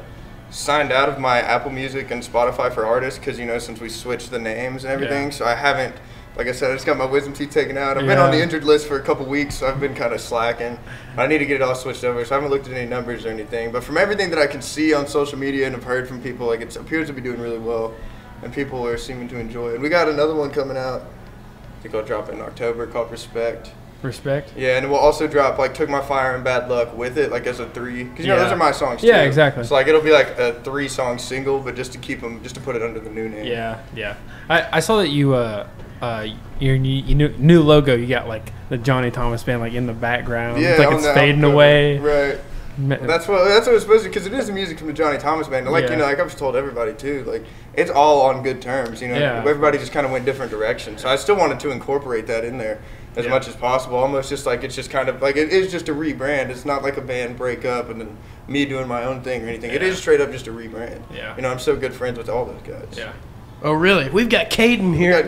signed 0.52 0.94
out 0.94 1.10
of 1.10 1.20
my 1.20 1.40
Apple 1.42 1.70
Music 1.72 2.12
and 2.12 2.24
Spotify 2.24 2.74
for 2.74 2.86
artists 2.86 3.20
because 3.20 3.38
you 3.38 3.46
know 3.46 3.60
since 3.60 3.82
we 3.82 3.90
switched 3.90 4.32
the 4.32 4.40
names 4.40 4.86
and 4.86 4.94
everything, 4.94 5.26
Yeah. 5.26 5.30
so 5.32 5.46
I 5.46 5.56
haven't. 5.56 5.96
Like 6.40 6.48
I 6.48 6.54
said, 6.54 6.72
I 6.72 6.74
just 6.76 6.86
got 6.86 6.96
my 6.98 7.04
wisdom 7.04 7.34
teeth 7.34 7.52
taken 7.52 7.78
out. 7.78 7.98
I've 7.98 8.06
been 8.08 8.18
on 8.18 8.32
the 8.32 8.42
injured 8.42 8.64
list 8.64 8.88
for 8.88 8.96
a 8.98 9.02
couple 9.02 9.26
weeks, 9.26 9.56
so 9.56 9.68
I've 9.68 9.82
been 9.82 9.94
kind 9.94 10.14
of 10.14 10.22
slacking. 10.22 10.80
I 11.18 11.28
need 11.28 11.40
to 11.40 11.46
get 11.46 11.56
it 11.58 11.62
all 11.62 11.76
switched 11.76 12.06
over, 12.06 12.24
so 12.24 12.34
I 12.34 12.38
haven't 12.38 12.50
looked 12.50 12.66
at 12.68 12.74
any 12.74 12.88
numbers 12.90 13.26
or 13.26 13.30
anything. 13.30 13.74
But 13.74 13.84
from 13.84 13.98
everything 13.98 14.30
that 14.30 14.40
I 14.40 14.48
can 14.48 14.62
see 14.62 14.94
on 14.94 15.06
social 15.06 15.38
media 15.38 15.66
and 15.66 15.76
have 15.76 15.84
heard 15.84 16.08
from 16.08 16.22
people, 16.22 16.48
like 16.48 16.62
it 16.62 16.74
appears 16.78 17.08
to 17.08 17.14
be 17.14 17.20
doing 17.20 17.42
really 17.42 17.58
well, 17.58 17.94
and 18.42 18.54
people 18.54 18.88
are 18.88 18.98
seeming 18.98 19.28
to 19.28 19.38
enjoy 19.38 19.74
it. 19.74 19.82
We 19.82 19.90
got 19.90 20.08
another 20.08 20.34
one 20.34 20.50
coming 20.50 20.78
out. 20.78 21.02
I 21.02 21.82
think 21.82 21.94
I'll 21.94 22.06
drop 22.06 22.30
it 22.30 22.36
in 22.36 22.42
October 22.42 22.88
called 22.88 23.12
Respect. 23.12 23.72
respect. 24.02 24.54
Yeah, 24.56 24.78
and 24.78 24.90
we'll 24.90 24.98
also 24.98 25.28
drop 25.28 25.58
like 25.60 25.74
Took 25.74 25.90
My 25.90 26.00
Fire 26.02 26.36
and 26.36 26.44
Bad 26.46 26.70
Luck 26.70 26.96
with 26.96 27.18
it, 27.18 27.32
like 27.32 27.48
as 27.48 27.60
a 27.60 27.68
three. 27.72 28.06
Because 28.06 28.24
you 28.26 28.32
know 28.32 28.38
Yeah. 28.38 28.44
those 28.44 28.54
are 28.54 28.56
my 28.56 28.72
songs. 28.72 29.04
Yeah, 29.04 29.24
too. 29.24 29.28
exactly. 29.28 29.66
So 29.66 29.74
like 29.74 29.88
it'll 29.88 30.00
be 30.00 30.14
like 30.14 30.40
a 30.40 30.54
three 30.64 30.88
song 30.88 31.18
single, 31.18 31.60
but 31.60 31.76
just 31.76 31.92
to 31.92 31.98
keep 31.98 32.22
them, 32.22 32.42
just 32.44 32.56
to 32.56 32.62
put 32.62 32.78
it 32.78 32.82
under 32.82 33.02
the 33.02 33.10
new 33.10 33.28
name. 33.28 33.44
Yeah, 33.46 33.82
yeah. 33.94 34.16
I, 34.50 34.78
I 34.78 34.80
saw 34.80 34.96
that 35.00 35.10
you 35.10 35.34
uh 35.34 35.68
uh 36.02 36.28
your 36.60 36.78
new, 36.78 36.90
your 37.04 37.30
new 37.30 37.38
new 37.38 37.62
logo. 37.62 37.96
You 37.96 38.08
got 38.08 38.28
like 38.28 38.52
the 38.70 38.78
Johnny 38.78 39.12
Thomas 39.12 39.44
band 39.44 39.62
like 39.62 39.74
in 39.74 39.86
the 39.88 39.94
background. 39.94 40.62
Yeah, 40.62 40.70
it's 40.72 40.80
like 40.80 40.94
it's 40.94 41.06
fading 41.08 41.36
album 41.44 41.54
away. 41.54 41.98
Right. 42.00 42.40
That's 42.82 43.28
what 43.28 43.44
that's 43.46 43.66
what 43.68 43.76
it's 43.76 43.84
supposed 43.84 44.04
to 44.04 44.10
because 44.10 44.26
it 44.26 44.32
is 44.34 44.48
the 44.48 44.54
music 44.54 44.78
from 44.78 44.88
the 44.88 44.94
Johnny 44.94 45.18
Thomas 45.18 45.48
band. 45.48 45.66
And 45.66 45.74
like 45.74 45.86
Yeah. 45.86 45.92
you 45.92 45.96
know, 45.98 46.06
like 46.06 46.20
I've 46.20 46.28
just 46.28 46.38
told 46.38 46.56
everybody 46.56 46.94
too, 46.94 47.24
like 47.26 47.44
it's 47.74 47.92
all 47.92 48.22
on 48.22 48.42
good 48.42 48.62
terms. 48.62 49.02
You 49.02 49.10
know, 49.10 49.18
Yeah. 49.20 49.40
everybody 49.40 49.78
just 49.78 49.92
kind 49.92 50.06
of 50.06 50.12
went 50.14 50.24
different 50.24 50.50
directions. 50.52 51.02
So 51.02 51.10
I 51.10 51.18
still 51.18 51.36
wanted 51.36 51.60
to 51.62 51.72
incorporate 51.72 52.28
that 52.28 52.46
in 52.46 52.58
there 52.58 52.80
as 53.18 53.26
Yeah. 53.26 53.32
much 53.32 53.50
as 53.50 53.56
possible. 53.58 53.98
Almost 53.98 54.30
just 54.30 54.46
like 54.46 54.64
it's 54.64 54.76
just 54.76 54.90
kind 54.92 55.10
of 55.10 55.22
like 55.22 55.36
it 55.36 55.50
is 55.52 55.70
just 55.70 55.90
a 55.90 55.94
rebrand. 55.94 56.50
It's 56.50 56.64
not 56.64 56.82
like 56.82 56.96
a 56.96 57.02
band 57.02 57.38
breakup 57.38 57.90
and 57.90 58.00
then 58.00 58.16
me 58.48 58.64
doing 58.64 58.88
my 58.88 59.04
own 59.04 59.22
thing 59.24 59.44
or 59.44 59.50
anything. 59.50 59.72
It 59.72 59.84
is 59.84 59.98
straight 59.98 60.22
up 60.22 60.32
just 60.32 60.48
a 60.48 60.52
rebrand. 60.52 61.02
Yeah. 61.14 61.36
You 61.36 61.42
know, 61.42 61.50
I'm 61.52 61.60
so 61.60 61.76
good 61.76 61.94
friends 61.94 62.18
with 62.18 62.30
all 62.30 62.46
those 62.46 62.62
guys. 62.66 62.98
yeah. 62.98 63.12
Oh, 63.62 63.74
really? 63.74 64.10
We've 64.10 64.30
got 64.30 64.50
Caden 64.50 64.96
here. 64.96 65.26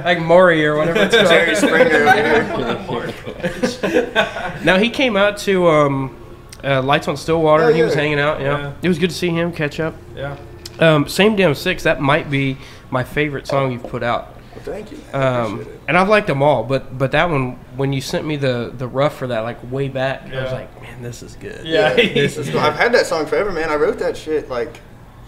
Like 0.04 0.20
Maury 0.20 0.64
or 0.66 0.76
whatever 0.76 1.00
it's 1.00 1.14
called. 1.14 1.28
Jerry 1.28 1.54
Springer 1.54 2.06
over 2.06 3.06
here. 3.06 4.60
Now 4.64 4.78
he 4.78 4.88
came 4.90 5.16
out 5.16 5.36
to 5.38 5.68
um, 5.68 6.16
uh, 6.64 6.82
Lights 6.82 7.06
on 7.08 7.16
Stillwater. 7.16 7.64
Oh, 7.64 7.66
and 7.68 7.76
he 7.76 7.82
was 7.82 7.94
hanging 7.94 8.18
out. 8.18 8.40
Yeah. 8.40 8.58
Yeah. 8.58 8.72
it 8.82 8.88
was 8.88 8.98
good 8.98 9.10
to 9.10 9.16
see 9.16 9.28
him 9.28 9.52
catch 9.52 9.78
up. 9.78 9.94
Yeah. 10.14 10.36
Um, 10.78 11.06
Same 11.08 11.36
damn 11.36 11.54
six. 11.54 11.82
That 11.82 12.00
might 12.00 12.30
be 12.30 12.56
my 12.90 13.04
favorite 13.04 13.46
song 13.46 13.72
you've 13.72 13.82
put 13.86 14.02
out. 14.02 14.34
Well, 14.54 14.64
thank 14.64 14.90
you. 14.90 14.98
Um, 15.12 15.66
and 15.86 15.96
I've 15.96 16.08
liked 16.08 16.26
them 16.26 16.42
all, 16.42 16.64
but 16.64 16.98
but 16.98 17.12
that 17.12 17.30
one 17.30 17.52
when 17.76 17.92
you 17.92 18.00
sent 18.00 18.26
me 18.26 18.36
the 18.36 18.72
the 18.76 18.88
rough 18.88 19.16
for 19.16 19.26
that 19.28 19.40
like 19.40 19.58
way 19.70 19.88
back, 19.88 20.22
I 20.32 20.42
was 20.42 20.52
like, 20.52 20.82
man, 20.82 21.02
this 21.02 21.22
is 21.22 21.36
good. 21.36 21.66
Yeah. 21.66 21.92
this 21.94 22.36
is. 22.36 22.54
I've 22.54 22.76
had 22.76 22.92
that 22.92 23.06
song 23.06 23.26
forever, 23.26 23.52
man. 23.52 23.70
I 23.70 23.76
wrote 23.76 23.98
that 23.98 24.16
shit 24.16 24.48
like 24.48 24.80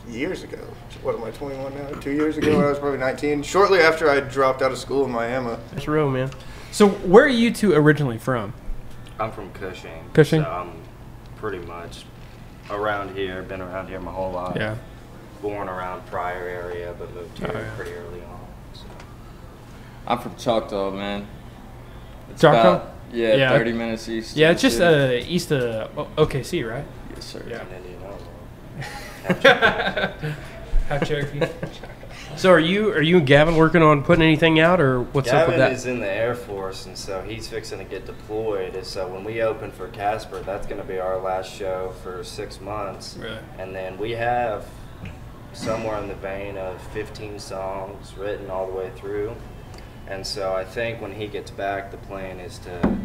years 0.08 0.42
ago. 0.42 0.58
What 1.02 1.14
am 1.16 1.24
I, 1.24 1.30
21 1.30 1.74
now? 1.74 1.88
Two 2.00 2.12
years 2.12 2.36
ago 2.36 2.56
when 2.56 2.64
I 2.66 2.68
was 2.70 2.78
probably 2.78 2.98
19. 2.98 3.42
Shortly 3.42 3.80
after 3.80 4.08
I 4.10 4.20
dropped 4.20 4.62
out 4.62 4.72
of 4.72 4.78
school 4.78 5.04
in 5.04 5.10
Miami. 5.10 5.56
It's 5.76 5.88
real, 5.88 6.10
man. 6.10 6.30
So 6.70 6.88
where 6.88 7.24
are 7.24 7.28
you 7.28 7.50
two 7.52 7.72
originally 7.74 8.18
from? 8.18 8.54
I'm 9.20 9.30
from 9.32 9.52
Cushing. 9.52 10.04
Cushing? 10.14 10.42
So 10.42 10.50
I'm 10.50 10.72
pretty 11.36 11.58
much 11.66 12.04
around 12.70 13.16
here. 13.16 13.42
Been 13.42 13.60
around 13.60 13.88
here 13.88 14.00
my 14.00 14.12
whole 14.12 14.32
life. 14.32 14.56
Yeah. 14.56 14.76
Born 15.40 15.68
around 15.68 16.06
Pryor 16.06 16.46
area, 16.48 16.94
but 16.98 17.12
moved 17.14 17.38
here 17.38 17.50
Oh, 17.52 17.58
yeah. 17.58 17.70
pretty 17.76 17.92
early 17.92 18.20
on. 18.22 18.40
So. 18.74 18.82
I'm 20.06 20.18
from 20.18 20.34
Choctaw, 20.36 20.90
man. 20.92 21.26
It's 22.30 22.40
Choctaw? 22.40 22.60
about- 22.76 22.88
yeah, 23.12 23.34
Yeah. 23.36 23.50
30 23.50 23.72
minutes 23.72 24.08
east. 24.08 24.36
Yeah, 24.36 24.50
it's 24.52 24.62
just 24.62 24.80
uh, 24.80 25.10
east 25.26 25.52
of 25.52 25.90
OKC, 26.16 26.68
right? 26.68 26.84
Yes, 27.14 27.24
sir. 27.24 27.42
Yeah. 27.46 27.64
In 29.28 29.36
Indianola. 29.36 30.14
Half 30.88 31.06
Cherokee. 31.06 31.40
So 32.36 32.50
are 32.50 32.58
you 32.58 32.90
are 32.92 33.02
you 33.02 33.18
and 33.18 33.26
Gavin 33.26 33.56
working 33.56 33.82
on 33.82 34.02
putting 34.02 34.22
anything 34.22 34.58
out, 34.58 34.80
or 34.80 35.02
what's 35.02 35.30
up 35.30 35.48
with 35.48 35.58
that? 35.58 35.58
Gavin 35.58 35.58
that? 35.58 35.72
is 35.72 35.86
in 35.86 36.00
the 36.00 36.10
Air 36.10 36.34
Force, 36.34 36.86
and 36.86 36.96
so 36.96 37.22
he's 37.22 37.46
fixing 37.46 37.78
to 37.78 37.84
get 37.84 38.06
deployed. 38.06 38.74
And 38.74 38.86
so 38.86 39.06
when 39.06 39.22
we 39.22 39.42
open 39.42 39.70
for 39.70 39.88
Casper, 39.88 40.40
that's 40.40 40.66
going 40.66 40.80
to 40.80 40.86
be 40.86 40.98
our 40.98 41.20
last 41.20 41.52
show 41.52 41.94
for 42.02 42.24
six 42.24 42.60
months. 42.60 43.16
Really? 43.16 43.38
And 43.58 43.74
then 43.74 43.98
we 43.98 44.12
have 44.12 44.66
somewhere 45.52 45.98
in 45.98 46.08
the 46.08 46.14
vein 46.14 46.56
of 46.56 46.80
15 46.92 47.38
songs 47.38 48.16
written 48.16 48.50
all 48.50 48.66
the 48.66 48.72
way 48.72 48.90
through. 48.96 49.36
And 50.06 50.26
so 50.26 50.54
I 50.54 50.64
think 50.64 51.00
when 51.00 51.12
he 51.12 51.26
gets 51.26 51.50
back, 51.50 51.90
the 51.90 51.98
plan 51.98 52.40
is 52.40 52.58
to 52.60 52.98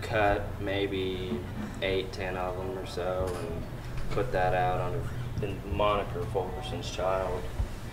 cut 0.00 0.42
maybe 0.60 1.38
eight, 1.82 2.12
ten 2.12 2.36
of 2.36 2.56
them 2.56 2.78
or 2.78 2.86
so, 2.86 3.30
and 3.40 3.62
put 4.10 4.32
that 4.32 4.54
out 4.54 4.80
under 4.80 5.00
the 5.40 5.54
moniker 5.72 6.24
Fulkerson's 6.32 6.90
Child. 6.90 7.42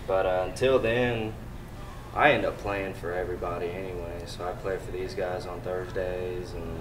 But 0.08 0.26
uh, 0.26 0.46
until 0.50 0.80
then, 0.80 1.34
I 2.14 2.32
end 2.32 2.46
up 2.46 2.58
playing 2.60 2.94
for 2.94 3.14
everybody 3.14 3.68
anyway. 3.68 4.24
So 4.26 4.48
I 4.48 4.52
play 4.54 4.78
for 4.78 4.92
these 4.92 5.14
guys 5.14 5.46
on 5.46 5.62
Thursdays 5.62 6.52
and 6.54 6.80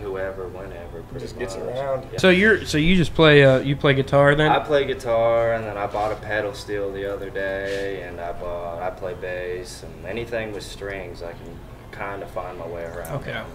whoever, 0.00 0.48
whenever. 0.48 1.02
Pretty 1.02 1.24
Just 1.24 1.38
gets 1.38 1.56
much. 1.56 1.66
around. 1.66 2.06
Yeah. 2.12 2.18
So 2.18 2.30
you're 2.30 2.64
so 2.64 2.78
you 2.78 2.96
just 2.96 3.14
play 3.14 3.44
uh 3.44 3.60
you 3.60 3.76
play 3.76 3.94
guitar 3.94 4.34
then? 4.34 4.50
I 4.50 4.58
play 4.58 4.84
guitar, 4.84 5.54
and 5.54 5.64
then 5.64 5.76
I 5.76 5.86
bought 5.86 6.12
a 6.12 6.16
pedal 6.16 6.54
steel 6.54 6.92
the 6.92 7.12
other 7.12 7.30
day, 7.30 8.02
and 8.02 8.20
I 8.20 8.32
bought 8.32 8.82
I 8.82 8.90
play 8.90 9.14
bass, 9.14 9.82
and 9.82 10.06
anything 10.06 10.52
with 10.52 10.64
strings, 10.64 11.22
I 11.22 11.32
can 11.32 11.58
kind 11.92 12.22
of 12.22 12.30
find 12.30 12.58
my 12.58 12.66
way 12.66 12.84
around. 12.84 13.20
Okay. 13.22 13.32
on. 13.32 13.46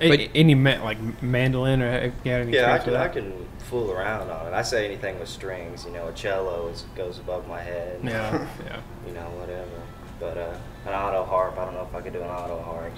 A- 0.00 0.30
any 0.34 0.54
ma- 0.54 0.82
like 0.82 1.22
mandolin 1.22 1.82
or 1.82 1.90
have 1.90 2.04
you 2.04 2.10
got 2.24 2.40
any 2.40 2.52
Yeah, 2.52 2.74
I 2.74 2.78
can 2.78 2.96
I 2.96 3.08
can 3.08 3.48
fool 3.58 3.90
around 3.90 4.30
on 4.30 4.46
it. 4.46 4.54
I 4.54 4.62
say 4.62 4.86
anything 4.86 5.18
with 5.18 5.28
strings, 5.28 5.84
you 5.84 5.92
know, 5.92 6.08
a 6.08 6.12
cello 6.12 6.68
is, 6.68 6.84
goes 6.94 7.18
above 7.18 7.46
my 7.48 7.60
head. 7.60 8.00
Yeah, 8.02 8.48
yeah. 8.64 8.80
You 9.06 9.12
know, 9.12 9.28
whatever. 9.38 9.82
But 10.20 10.38
uh, 10.38 10.56
an 10.86 10.94
auto 10.94 11.24
harp, 11.24 11.58
I 11.58 11.64
don't 11.64 11.74
know 11.74 11.86
if 11.88 11.94
I 11.94 12.00
could 12.00 12.12
do 12.12 12.22
an 12.22 12.28
auto 12.28 12.60
harp. 12.62 12.92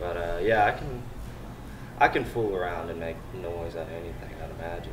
But 0.00 0.16
uh, 0.16 0.38
yeah, 0.42 0.66
I 0.66 0.72
can. 0.72 1.02
I 2.00 2.06
can 2.06 2.24
fool 2.24 2.54
around 2.54 2.90
and 2.90 3.00
make 3.00 3.16
noise 3.34 3.74
out 3.74 3.88
of 3.88 3.92
anything, 3.92 4.30
I'd 4.40 4.50
imagine. 4.50 4.92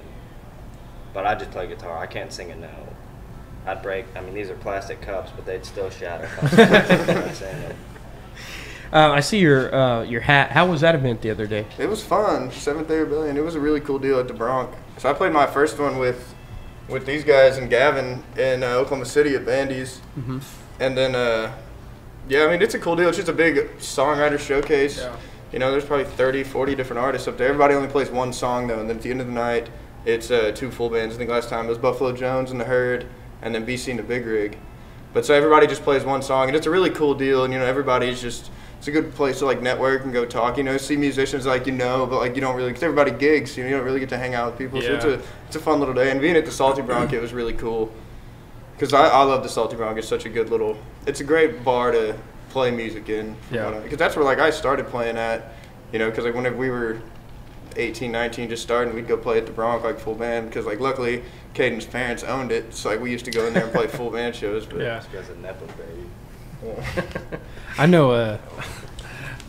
But 1.13 1.27
I 1.27 1.35
just 1.35 1.51
play 1.51 1.67
guitar. 1.67 1.97
I 1.99 2.07
can't 2.07 2.33
sing 2.33 2.49
a 2.49 2.55
note. 2.55 2.93
I'd 3.67 3.83
break. 3.83 4.05
I 4.15 4.21
mean, 4.21 4.33
these 4.33 4.49
are 4.49 4.55
plastic 4.55 5.01
cups, 5.01 5.31
but 5.35 5.45
they'd 5.45 5.65
still 5.65 5.91
shatter. 5.91 6.27
if 8.87 8.93
I. 8.93 9.05
Uh, 9.05 9.13
I 9.13 9.19
see 9.19 9.39
your 9.39 9.73
uh, 9.73 10.03
your 10.03 10.21
hat. 10.21 10.51
How 10.51 10.65
was 10.67 10.81
that 10.81 10.95
event 10.95 11.21
the 11.21 11.31
other 11.31 11.47
day? 11.47 11.65
It 11.77 11.89
was 11.89 12.03
fun. 12.03 12.51
Seventh 12.51 12.87
Day 12.87 12.99
Rebellion. 12.99 13.37
It 13.37 13.43
was 13.43 13.55
a 13.55 13.59
really 13.59 13.81
cool 13.81 13.99
deal 13.99 14.19
at 14.19 14.27
the 14.27 14.33
Bronc. 14.33 14.73
So 14.97 15.09
I 15.09 15.13
played 15.13 15.33
my 15.33 15.45
first 15.45 15.77
one 15.79 15.97
with 15.97 16.35
with 16.87 17.05
these 17.05 17.23
guys 17.23 17.57
and 17.57 17.69
Gavin 17.69 18.23
in 18.37 18.63
uh, 18.63 18.67
Oklahoma 18.67 19.05
City 19.05 19.35
at 19.35 19.45
Bandy's. 19.45 20.01
Mm-hmm. 20.17 20.39
And 20.79 20.97
then, 20.97 21.15
uh, 21.15 21.55
yeah, 22.27 22.43
I 22.43 22.51
mean, 22.51 22.61
it's 22.61 22.75
a 22.75 22.79
cool 22.79 22.95
deal. 22.95 23.07
It's 23.07 23.17
just 23.17 23.29
a 23.29 23.33
big 23.33 23.55
songwriter 23.77 24.39
showcase. 24.39 24.97
Yeah. 24.97 25.15
You 25.51 25.59
know, 25.59 25.71
there's 25.71 25.85
probably 25.85 26.05
30, 26.05 26.43
40 26.43 26.75
different 26.75 26.99
artists 26.99 27.27
up 27.27 27.37
there. 27.37 27.47
Everybody 27.47 27.75
only 27.75 27.87
plays 27.87 28.09
one 28.09 28.33
song, 28.33 28.67
though. 28.67 28.79
And 28.79 28.89
then 28.89 28.97
at 28.97 29.03
the 29.03 29.11
end 29.11 29.21
of 29.21 29.27
the 29.27 29.33
night, 29.33 29.69
it's 30.05 30.29
uh, 30.29 30.51
two 30.53 30.69
full 30.69 30.89
bands. 30.89 31.15
I 31.15 31.17
think 31.17 31.29
last 31.29 31.49
time 31.49 31.65
it 31.65 31.69
was 31.69 31.77
Buffalo 31.77 32.11
Jones 32.11 32.51
and 32.51 32.59
the 32.59 32.65
Herd, 32.65 33.07
and 33.41 33.55
then 33.55 33.65
BC 33.65 33.89
and 33.89 33.99
the 33.99 34.03
Big 34.03 34.25
Rig. 34.25 34.57
But 35.13 35.25
so 35.25 35.33
everybody 35.33 35.65
just 35.65 35.83
plays 35.83 36.03
one 36.03 36.21
song, 36.21 36.47
and 36.47 36.57
it's 36.57 36.67
a 36.67 36.69
really 36.69 36.89
cool 36.89 37.15
deal. 37.15 37.45
And, 37.45 37.53
you 37.53 37.59
know, 37.59 37.65
everybody's 37.65 38.21
just, 38.21 38.51
it's 38.85 38.95
a 38.95 39.01
good 39.01 39.15
place 39.15 39.39
to, 39.39 39.45
like, 39.47 39.63
network 39.63 40.03
and 40.03 40.13
go 40.13 40.25
talk. 40.25 40.57
You 40.59 40.63
know, 40.63 40.77
see 40.77 40.95
musicians 40.95 41.47
like 41.47 41.65
you 41.65 41.71
know, 41.71 42.05
but, 42.05 42.17
like, 42.19 42.35
you 42.35 42.41
don't 42.41 42.55
really, 42.55 42.69
because 42.69 42.83
everybody 42.83 43.09
gigs, 43.09 43.57
you 43.57 43.63
know, 43.63 43.69
you 43.69 43.75
don't 43.77 43.83
really 43.83 43.99
get 43.99 44.09
to 44.09 44.17
hang 44.17 44.35
out 44.35 44.51
with 44.51 44.59
people. 44.59 44.79
So 44.79 44.93
it's 44.93 45.05
a, 45.05 45.21
it's 45.47 45.55
a 45.55 45.59
fun 45.59 45.79
little 45.79 45.95
day. 45.95 46.11
And 46.11 46.21
being 46.21 46.35
at 46.35 46.45
the 46.45 46.51
Salty 46.51 46.83
Bronc, 46.83 47.11
it 47.11 47.19
was 47.19 47.33
really 47.33 47.53
cool. 47.53 47.91
Because 48.73 48.93
I, 48.93 49.07
I 49.07 49.23
love 49.23 49.41
the 49.41 49.49
Salty 49.49 49.75
Bronc. 49.75 49.97
It's 49.97 50.07
such 50.07 50.25
a 50.25 50.29
good 50.29 50.51
little. 50.51 50.77
It's 51.07 51.19
a 51.19 51.23
great 51.23 51.63
bar 51.63 51.93
to 51.93 52.15
play 52.49 52.69
music 52.69 53.09
in. 53.09 53.35
Yeah. 53.51 53.71
Because 53.71 53.93
uh, 53.93 53.97
that's 53.97 54.15
where 54.15 54.23
like 54.23 54.37
I 54.37 54.51
started 54.51 54.85
playing 54.87 55.17
at. 55.17 55.53
You 55.91 55.97
know, 55.97 56.11
because 56.11 56.25
like 56.25 56.35
whenever 56.35 56.55
we 56.55 56.69
were 56.69 57.01
18, 57.77 58.11
19, 58.11 58.49
just 58.49 58.61
starting, 58.61 58.93
we'd 58.93 59.07
go 59.07 59.17
play 59.17 59.39
at 59.39 59.47
the 59.47 59.51
Bronc 59.51 59.83
like 59.83 59.97
full 59.99 60.13
band. 60.13 60.49
Because 60.49 60.67
like 60.67 60.79
luckily, 60.79 61.23
Caden's 61.55 61.85
parents 61.85 62.23
owned 62.23 62.51
it, 62.51 62.71
so 62.75 62.89
like 62.89 62.99
we 62.99 63.11
used 63.11 63.25
to 63.25 63.31
go 63.31 63.47
in 63.47 63.53
there 63.55 63.63
and 63.63 63.73
play 63.73 63.87
full 63.99 64.11
band 64.11 64.35
shows. 64.35 64.65
But 64.67 64.81
Yeah. 64.81 64.99
This 64.99 65.07
guy's 65.07 65.29
a 65.29 65.39
nepo 65.39 65.65
baby. 65.65 66.07
I 67.77 67.85
know. 67.85 68.11
Uh, 68.11 68.37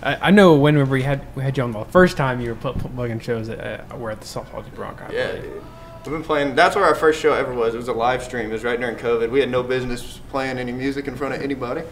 I, 0.02 0.28
I 0.28 0.30
know 0.30 0.54
whenever 0.54 0.90
we 0.92 1.02
had 1.02 1.26
we 1.34 1.42
had 1.42 1.56
you 1.56 1.62
on 1.64 1.72
the 1.72 1.84
first 1.86 2.16
time 2.16 2.40
you 2.40 2.50
were 2.50 2.54
pl- 2.56 2.74
pl- 2.74 2.90
plugging 2.90 3.20
shows 3.20 3.48
at 3.48 3.90
uh, 3.90 3.96
we're 3.96 4.10
at 4.10 4.20
the 4.20 4.26
Salt 4.26 4.48
Salty 4.50 4.70
Bronc. 4.70 5.00
I 5.02 5.12
Yeah, 5.12 5.32
dude. 5.32 5.62
We've 6.04 6.12
been 6.12 6.22
playing. 6.22 6.54
That's 6.54 6.76
where 6.76 6.84
our 6.84 6.94
first 6.94 7.20
show 7.20 7.32
ever 7.32 7.52
was. 7.52 7.74
It 7.74 7.78
was 7.78 7.88
a 7.88 7.92
live 7.92 8.22
stream. 8.22 8.50
It 8.50 8.52
was 8.52 8.62
right 8.62 8.78
during 8.78 8.94
COVID. 8.96 9.28
We 9.30 9.40
had 9.40 9.50
no 9.50 9.64
business 9.64 10.20
playing 10.28 10.58
any 10.58 10.70
music 10.70 11.08
in 11.08 11.16
front 11.16 11.34
of 11.34 11.42
anybody, 11.42 11.82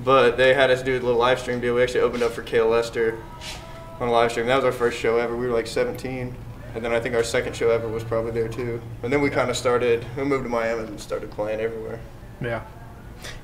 but 0.00 0.36
they 0.36 0.52
had 0.52 0.70
us 0.70 0.82
do 0.82 0.92
a 0.92 1.00
little 1.00 1.16
live 1.16 1.38
stream 1.40 1.60
deal. 1.60 1.74
We 1.74 1.82
actually 1.82 2.00
opened 2.00 2.22
up 2.22 2.32
for 2.32 2.42
Kale 2.42 2.68
Lester 2.68 3.18
on 3.98 4.08
a 4.08 4.12
live 4.12 4.30
stream. 4.30 4.46
That 4.46 4.56
was 4.56 4.64
our 4.66 4.72
first 4.72 4.98
show 4.98 5.16
ever. 5.16 5.34
We 5.34 5.46
were 5.46 5.54
like 5.54 5.66
17, 5.66 6.34
and 6.74 6.84
then 6.84 6.92
I 6.92 7.00
think 7.00 7.14
our 7.14 7.24
second 7.24 7.56
show 7.56 7.70
ever 7.70 7.88
was 7.88 8.04
probably 8.04 8.32
there 8.32 8.48
too. 8.48 8.82
And 9.02 9.10
then 9.10 9.22
we 9.22 9.30
kind 9.30 9.48
of 9.48 9.56
started. 9.56 10.04
We 10.18 10.24
moved 10.24 10.44
to 10.44 10.50
Miami 10.50 10.82
and 10.88 11.00
started 11.00 11.30
playing 11.30 11.60
everywhere. 11.60 11.98
Yeah. 12.42 12.62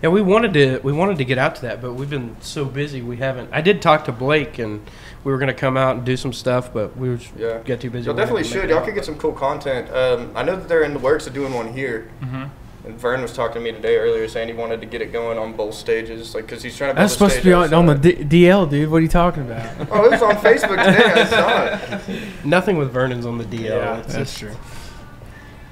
Yeah, 0.03 0.11
we 0.11 0.23
wanted 0.23 0.55
to 0.55 0.79
we 0.83 0.93
wanted 0.93 1.19
to 1.19 1.25
get 1.25 1.39
out 1.39 1.55
to 1.57 1.63
that, 1.63 1.81
but 1.83 1.95
we've 1.95 2.11
been 2.11 2.37
so 2.41 2.65
busy 2.65 3.03
we 3.03 3.17
haven't. 3.19 3.51
I 3.53 3.61
did 3.61 3.81
talk 3.83 4.05
to 4.07 4.13
Blake, 4.13 4.59
and 4.59 4.85
we 5.25 5.33
were 5.33 5.39
gonna 5.39 5.55
come 5.55 5.77
out 5.77 5.97
and 5.97 6.05
do 6.05 6.17
some 6.17 6.33
stuff, 6.33 6.73
but 6.73 6.97
we 6.97 7.09
were 7.11 7.19
Yeah. 7.37 7.59
got 7.65 7.81
too 7.81 7.91
busy. 7.91 8.07
Y'all 8.07 8.15
definitely 8.17 8.45
should. 8.45 8.69
Y'all 8.69 8.79
out. 8.79 8.85
could 8.85 8.95
get 8.95 9.05
some 9.05 9.17
cool 9.17 9.33
content. 9.33 9.91
Um, 9.93 10.31
I 10.35 10.43
know 10.43 10.57
that 10.57 10.69
they're 10.69 10.83
in 10.85 10.93
the 10.95 10.99
works 11.01 11.27
of 11.27 11.35
doing 11.35 11.53
one 11.55 11.73
here. 11.73 12.09
Mm-hmm. 12.23 12.45
And 12.87 12.99
Vern 12.99 13.21
was 13.21 13.33
talking 13.35 13.55
to 13.55 13.61
me 13.61 13.73
today 13.73 13.97
earlier, 13.97 14.29
saying 14.29 14.49
he 14.49 14.55
wanted 14.55 14.81
to 14.81 14.87
get 14.87 15.03
it 15.03 15.13
going 15.13 15.37
on 15.37 15.53
both 15.55 15.75
stages, 15.75 16.35
like 16.35 16.47
because 16.47 16.63
he's 16.63 16.77
trying 16.77 16.91
to. 16.91 16.95
Build 16.95 17.03
That's 17.03 17.13
a 17.13 17.19
supposed 17.19 17.37
to 17.39 17.45
be 17.45 17.53
on, 17.53 17.75
on 17.75 17.87
the. 17.87 17.95
D- 17.97 18.45
DL, 18.47 18.71
dude. 18.71 18.89
What 18.89 18.99
are 18.99 19.01
you 19.01 19.09
talking 19.09 19.43
about? 19.43 19.69
Oh, 19.91 20.05
it 20.05 20.11
was 20.13 20.23
on 20.23 20.37
Facebook 20.37 20.83
today. 20.83 21.13
I 21.13 21.25
saw 21.27 21.65
it. 22.13 22.29
Nothing 22.45 22.79
with 22.79 22.91
Vernon's 22.93 23.27
on 23.27 23.37
the 23.37 23.45
DL. 23.45 23.61
yeah, 23.65 23.99
It's 23.99 24.15
that's 24.15 24.31
just- 24.31 24.39
true. 24.39 24.57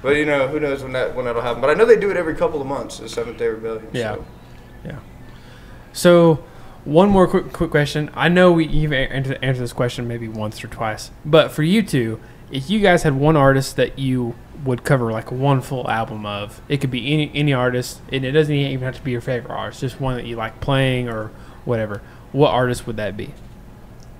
But 0.01 0.15
you 0.15 0.25
know, 0.25 0.47
who 0.47 0.59
knows 0.59 0.83
when 0.83 0.93
that 0.93 1.15
when 1.15 1.25
that'll 1.25 1.41
happen? 1.41 1.61
But 1.61 1.69
I 1.69 1.73
know 1.73 1.85
they 1.85 1.99
do 1.99 2.11
it 2.11 2.17
every 2.17 2.35
couple 2.35 2.61
of 2.61 2.67
months. 2.67 2.99
The 2.99 3.09
Seventh 3.09 3.37
Day 3.37 3.47
Rebellion. 3.47 3.87
Yeah. 3.93 4.15
So. 4.15 4.25
So, 5.97 6.43
one 6.85 7.09
more 7.09 7.27
quick 7.27 7.51
quick 7.51 7.71
question. 7.71 8.11
I 8.13 8.29
know 8.29 8.51
we, 8.51 8.67
you've 8.67 8.93
answered 8.93 9.39
answered 9.41 9.63
this 9.63 9.73
question 9.73 10.07
maybe 10.07 10.27
once 10.27 10.63
or 10.63 10.67
twice, 10.67 11.09
but 11.25 11.49
for 11.49 11.63
you 11.63 11.81
two, 11.81 12.19
if 12.51 12.69
you 12.69 12.79
guys 12.79 13.01
had 13.01 13.15
one 13.15 13.35
artist 13.35 13.77
that 13.77 13.97
you 13.97 14.35
would 14.63 14.83
cover 14.83 15.11
like 15.11 15.31
one 15.31 15.59
full 15.59 15.89
album 15.89 16.23
of, 16.27 16.61
it 16.69 16.81
could 16.81 16.91
be 16.91 17.11
any 17.11 17.31
any 17.33 17.51
artist, 17.51 18.01
and 18.11 18.23
it 18.23 18.31
doesn't 18.31 18.53
even 18.53 18.85
have 18.85 18.95
to 18.95 19.01
be 19.01 19.09
your 19.09 19.21
favorite 19.21 19.51
artist, 19.51 19.81
just 19.81 19.99
one 19.99 20.17
that 20.17 20.27
you 20.27 20.35
like 20.35 20.61
playing 20.61 21.09
or 21.09 21.31
whatever. 21.65 22.03
What 22.31 22.51
artist 22.51 22.85
would 22.85 22.97
that 22.97 23.17
be? 23.17 23.33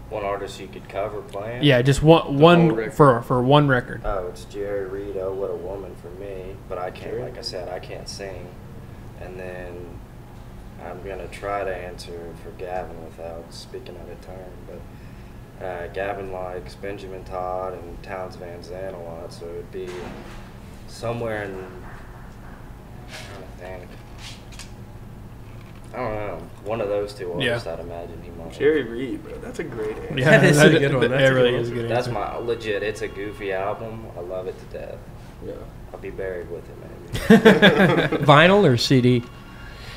One 0.09 0.23
artist 0.23 0.59
you 0.59 0.67
could 0.67 0.87
cover 0.87 1.21
playing. 1.21 1.63
Yeah, 1.63 1.81
just 1.81 2.01
one 2.01 2.37
one 2.37 2.91
for 2.91 3.21
for 3.23 3.43
one 3.43 3.67
record. 3.67 4.01
Oh, 4.05 4.27
it's 4.27 4.45
Jerry 4.45 4.85
Reed. 4.85 5.17
Oh, 5.17 5.33
what 5.33 5.51
a 5.51 5.55
woman 5.55 5.95
for 5.95 6.09
me. 6.11 6.55
But 6.69 6.77
I 6.77 6.91
can't, 6.91 7.19
like 7.19 7.37
I 7.37 7.41
said, 7.41 7.67
I 7.67 7.79
can't 7.79 8.07
sing. 8.07 8.47
And 9.19 9.37
then 9.37 9.99
I'm 10.85 11.03
gonna 11.03 11.27
try 11.27 11.65
to 11.65 11.75
answer 11.75 12.33
for 12.41 12.51
Gavin 12.51 13.03
without 13.03 13.53
speaking 13.53 13.97
out 13.97 14.09
of 14.09 14.21
turn. 14.21 14.49
But 15.59 15.65
uh, 15.65 15.87
Gavin 15.87 16.31
likes 16.31 16.75
Benjamin 16.75 17.25
Tod 17.25 17.73
and 17.73 18.01
Townes 18.01 18.37
Van 18.37 18.63
Zandt 18.63 18.95
a 18.95 18.99
lot, 18.99 19.33
so 19.33 19.45
it 19.45 19.55
would 19.55 19.71
be 19.71 19.89
somewhere 20.87 21.43
in. 21.43 21.51
I'm 21.55 21.65
trying 23.09 23.41
to 23.41 23.87
think. 23.87 23.91
I 25.97 26.01
don't 26.01 26.15
know. 26.15 26.47
One 26.65 26.79
of 26.81 26.89
those 26.89 27.13
two 27.13 27.35
Yeah. 27.39 27.49
artists, 27.51 27.67
I'd 27.67 27.79
imagine 27.79 28.21
he 28.23 28.29
might. 28.31 28.51
Jerry 28.53 28.83
Reed, 28.83 29.23
bro, 29.23 29.37
that's 29.39 29.59
a 29.59 29.63
great 29.63 29.97
answer. 29.97 30.23
That 30.23 30.43
is 30.43 30.61
a 30.61 30.69
good 30.69 30.93
one. 30.93 31.01
That, 31.01 31.09
That's 31.09 31.23
a 31.23 31.33
good 31.33 31.35
really 31.35 31.55
is 31.55 31.69
a 31.69 31.73
good 31.73 31.89
That's 31.89 32.07
my 32.07 32.35
legit. 32.37 32.83
It's 32.83 33.01
a 33.01 33.07
goofy 33.07 33.51
album. 33.53 34.05
I 34.17 34.21
love 34.21 34.47
it 34.47 34.55
to 34.59 34.65
death. 34.77 34.95
Yeah. 35.45 35.53
I'll 35.93 35.99
be 35.99 36.09
buried 36.11 36.49
with 36.51 36.63
it, 36.69 36.77
maybe. 37.29 38.17
Vinyl 38.25 38.63
or 38.69 38.77
CD? 38.77 39.23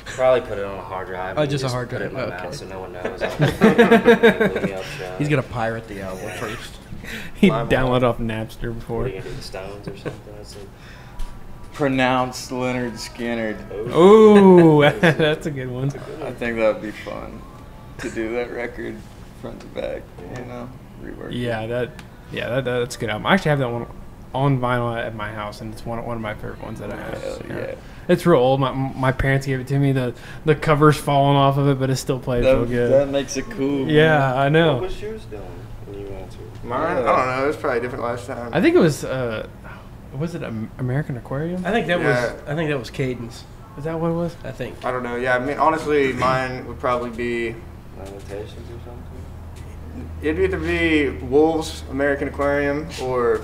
Probably 0.05 0.41
put 0.41 0.57
it 0.57 0.65
on 0.65 0.77
a 0.77 0.81
hard 0.81 1.07
drive. 1.07 1.37
Oh, 1.37 1.41
and 1.43 1.51
just 1.51 1.63
a 1.63 1.69
hard 1.69 1.89
put 1.89 2.01
it 2.01 2.05
in 2.05 2.11
drive. 2.11 2.29
my 2.29 2.35
Okay. 2.35 2.43
mouth 2.45 2.55
so 2.55 2.65
no 2.67 2.79
one 2.79 2.93
knows. 2.93 3.21
I'll 3.21 4.49
blew 4.49 4.61
me 4.61 4.73
up 4.73 4.83
shut. 4.83 5.17
He's 5.19 5.29
gonna 5.29 5.43
pirate 5.43 5.87
the 5.87 6.01
album 6.01 6.23
Yeah. 6.25 6.37
first. 6.37 6.77
He 7.35 7.49
Live 7.49 7.67
downloaded 7.69 8.03
off 8.03 8.19
Napster 8.19 8.73
before. 8.73 9.03
are 9.03 9.07
you 9.07 9.13
gonna 9.19 9.29
do? 9.29 9.35
The 9.35 9.41
Stones 9.41 9.87
or 9.87 9.97
something? 9.97 10.33
That's 11.71 11.79
like, 11.79 11.89
Pronounced 11.89 12.51
Leonard 12.51 12.99
Skinner. 12.99 13.57
Ooh, 13.95 14.81
that's 14.99 15.45
a 15.45 15.51
good 15.51 15.69
one. 15.69 15.89
I 16.21 16.31
think 16.31 16.57
that 16.57 16.73
would 16.73 16.81
be 16.81 16.91
fun 16.91 17.41
to 17.99 18.09
do 18.09 18.33
that 18.33 18.51
record 18.51 18.97
front 19.41 19.59
to 19.61 19.67
back. 19.67 20.03
You 20.37 20.45
know, 20.45 20.69
rework. 21.01 21.29
it. 21.29 21.33
Yeah, 21.33 21.67
that 21.67 21.91
yeah, 22.31 22.49
that, 22.49 22.65
that's 22.65 22.95
a 22.95 22.99
good 22.99 23.09
album. 23.09 23.25
I 23.25 23.33
actually 23.33 23.49
have 23.49 23.59
that 23.59 23.69
one 23.69 23.87
on 24.33 24.59
vinyl 24.59 24.97
at 24.97 25.15
my 25.15 25.31
house, 25.31 25.61
and 25.61 25.73
it's 25.73 25.85
one 25.85 26.03
one 26.05 26.17
of 26.17 26.21
my 26.21 26.33
favorite 26.33 26.61
ones 26.61 26.79
that 26.79 26.91
I 26.91 26.97
have. 26.97 27.21
Hell 27.21 27.41
yeah. 27.49 27.75
It's 28.07 28.25
real 28.25 28.39
old. 28.39 28.59
My 28.59 28.71
my 28.71 29.11
parents 29.11 29.45
gave 29.45 29.59
it 29.59 29.67
to 29.67 29.79
me. 29.79 29.91
The 29.91 30.13
the 30.45 30.55
cover's 30.55 30.97
falling 30.97 31.37
off 31.37 31.57
of 31.57 31.67
it, 31.67 31.79
but 31.79 31.89
it 31.89 31.97
still 31.97 32.19
plays 32.19 32.45
real 32.45 32.65
good. 32.65 32.91
that 32.91 33.09
makes 33.09 33.37
it 33.37 33.49
cool. 33.51 33.89
yeah, 33.89 34.35
I 34.35 34.49
know. 34.49 34.73
What 34.73 34.81
know. 34.81 34.87
was 34.87 35.01
yours 35.01 35.25
doing 35.25 35.43
when 35.85 35.99
you 35.99 36.07
answered? 36.07 36.63
Mine, 36.63 36.97
I 36.97 37.03
don't 37.03 37.25
know. 37.25 37.43
It 37.43 37.47
was 37.47 37.57
probably 37.57 37.81
different 37.81 38.03
last 38.03 38.27
time. 38.27 38.53
I 38.53 38.61
think 38.61 38.75
it 38.75 38.79
was 38.79 39.03
uh, 39.03 39.47
was 40.17 40.35
it 40.35 40.43
American 40.77 41.17
Aquarium? 41.17 41.65
I 41.65 41.71
think 41.71 41.87
that 41.87 41.99
Yeah. 41.99 42.07
was. 42.33 42.41
I 42.47 42.55
think 42.55 42.69
that 42.69 42.79
was 42.79 42.89
Caden's. 42.89 43.43
Is 43.77 43.85
that 43.85 43.99
what 43.99 44.11
it 44.11 44.15
was? 44.15 44.35
I 44.43 44.51
think. 44.51 44.83
I 44.83 44.91
don't 44.91 45.03
know. 45.03 45.15
Yeah, 45.15 45.35
I 45.35 45.39
mean, 45.39 45.57
honestly, 45.57 46.13
mine 46.13 46.67
would 46.67 46.79
probably 46.79 47.09
be. 47.09 47.55
Lamentations 47.97 48.69
or 48.69 48.79
something? 48.85 50.09
It'd 50.21 50.39
either 50.39 50.57
be 50.57 51.09
Wolves, 51.25 51.83
American 51.89 52.27
Aquarium, 52.27 52.87
or 53.01 53.41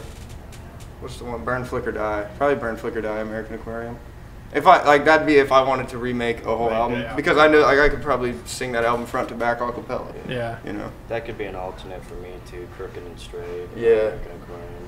what's 1.00 1.18
the 1.18 1.26
one? 1.26 1.44
Burn, 1.44 1.64
Flicker, 1.66 1.92
Die. 1.92 2.28
Probably 2.38 2.56
Burn, 2.56 2.76
Flicker, 2.78 3.02
Die, 3.02 3.20
American 3.20 3.56
Aquarium. 3.56 3.98
If 4.54 4.66
I 4.66 4.82
like, 4.84 5.04
that'd 5.06 5.28
be 5.28 5.36
if 5.38 5.52
I 5.52 5.62
wanted 5.62 5.90
to 5.90 5.98
remake 5.98 6.46
a 6.46 6.56
whole 6.56 6.68
Right, 6.70 6.76
album 6.78 7.02
yeah. 7.02 7.16
because 7.16 7.38
I 7.38 7.48
know 7.48 7.60
like 7.62 7.80
I 7.80 7.90
could 7.90 8.02
probably 8.02 8.34
sing 8.46 8.72
that 8.72 8.86
album 8.86 9.06
front 9.06 9.28
to 9.30 9.36
back 9.36 9.60
a 9.60 9.72
cappella. 9.72 10.08
Yeah. 10.28 10.58
You 10.66 10.72
know. 10.74 10.90
That 11.10 11.26
could 11.26 11.38
be 11.38 11.44
an 11.46 11.56
alternate 11.56 12.04
for 12.06 12.16
me 12.16 12.30
too. 12.50 12.66
Crooked 12.78 13.04
and 13.04 13.20
Straight. 13.20 13.44
or 13.44 13.68
Yeah. 13.76 13.90
American 13.90 14.32
Aquarium. 14.42 14.87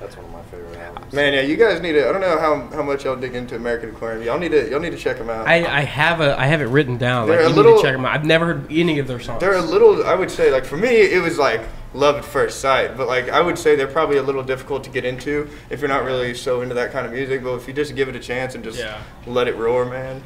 That's 0.00 0.16
one 0.16 0.26
of 0.26 0.32
my 0.32 0.42
favorite 0.42 0.78
albums. 0.78 1.12
Man, 1.12 1.34
yeah, 1.34 1.40
you 1.40 1.56
guys 1.56 1.80
need 1.82 1.92
to. 1.92 2.08
I 2.08 2.12
don't 2.12 2.20
know 2.20 2.38
how, 2.38 2.68
how 2.76 2.82
much 2.84 3.04
y'all 3.04 3.16
dig 3.16 3.34
into 3.34 3.56
American 3.56 3.88
Aquarium. 3.90 4.22
Y'all 4.22 4.38
need 4.38 4.52
to 4.52 4.70
y'all 4.70 4.78
need 4.78 4.90
to 4.92 4.96
check 4.96 5.18
them 5.18 5.28
out. 5.28 5.48
I, 5.48 5.64
I 5.66 5.80
have 5.80 6.20
a 6.20 6.38
I 6.38 6.46
have 6.46 6.60
it 6.60 6.66
written 6.66 6.98
down. 6.98 7.28
Like 7.28 7.38
They're 7.38 7.46
a 7.46 7.50
you 7.50 7.54
little- 7.56 7.72
need 7.72 7.78
to 7.78 7.82
check 7.82 7.94
them 7.96 8.04
out. 8.04 8.14
I've 8.14 8.24
never 8.24 8.46
heard 8.46 8.66
any 8.70 9.00
of 9.00 9.08
their 9.08 9.18
songs. 9.18 9.40
They're 9.40 9.54
a 9.54 9.60
little. 9.62 10.06
I 10.06 10.14
would 10.14 10.30
say 10.30 10.52
like 10.52 10.64
for 10.64 10.76
me, 10.76 10.88
it 10.88 11.20
was 11.20 11.36
like 11.38 11.62
love 11.94 12.14
at 12.16 12.24
first 12.24 12.60
sight. 12.60 12.96
But 12.96 13.08
like 13.08 13.28
I 13.28 13.40
would 13.40 13.58
say 13.58 13.74
they're 13.74 13.88
probably 13.88 14.18
a 14.18 14.22
little 14.22 14.44
difficult 14.44 14.84
to 14.84 14.90
get 14.90 15.04
into 15.04 15.48
if 15.68 15.80
you're 15.80 15.88
not 15.88 16.04
really 16.04 16.32
so 16.32 16.60
into 16.60 16.74
that 16.76 16.92
kind 16.92 17.04
of 17.04 17.12
music. 17.12 17.42
But 17.42 17.54
if 17.56 17.66
you 17.66 17.74
just 17.74 17.96
give 17.96 18.08
it 18.08 18.14
a 18.14 18.20
chance 18.20 18.54
and 18.54 18.62
just 18.62 18.78
Yeah. 18.78 19.02
let 19.26 19.48
it 19.48 19.56
roar, 19.56 19.84
man. 19.84 20.22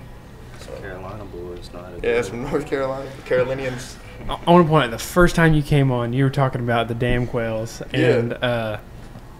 Some 0.58 0.76
Carolina 0.82 1.24
boys 1.24 1.72
know 1.72 1.80
how 1.80 1.88
Yeah, 2.02 2.10
it's 2.18 2.28
from 2.28 2.42
North 2.42 2.66
Carolina, 2.66 3.08
the 3.16 3.22
Carolinians. 3.22 3.96
I, 4.28 4.34
I 4.46 4.50
want 4.52 4.66
to 4.66 4.68
point 4.70 4.84
out 4.84 4.90
the 4.90 4.98
first 4.98 5.34
time 5.34 5.54
you 5.54 5.62
came 5.62 5.90
on, 5.90 6.12
you 6.12 6.24
were 6.24 6.30
talking 6.30 6.60
about 6.60 6.86
the 6.88 6.94
damn 6.94 7.26
quails, 7.26 7.82
and 7.92 8.34
uh, 8.34 8.78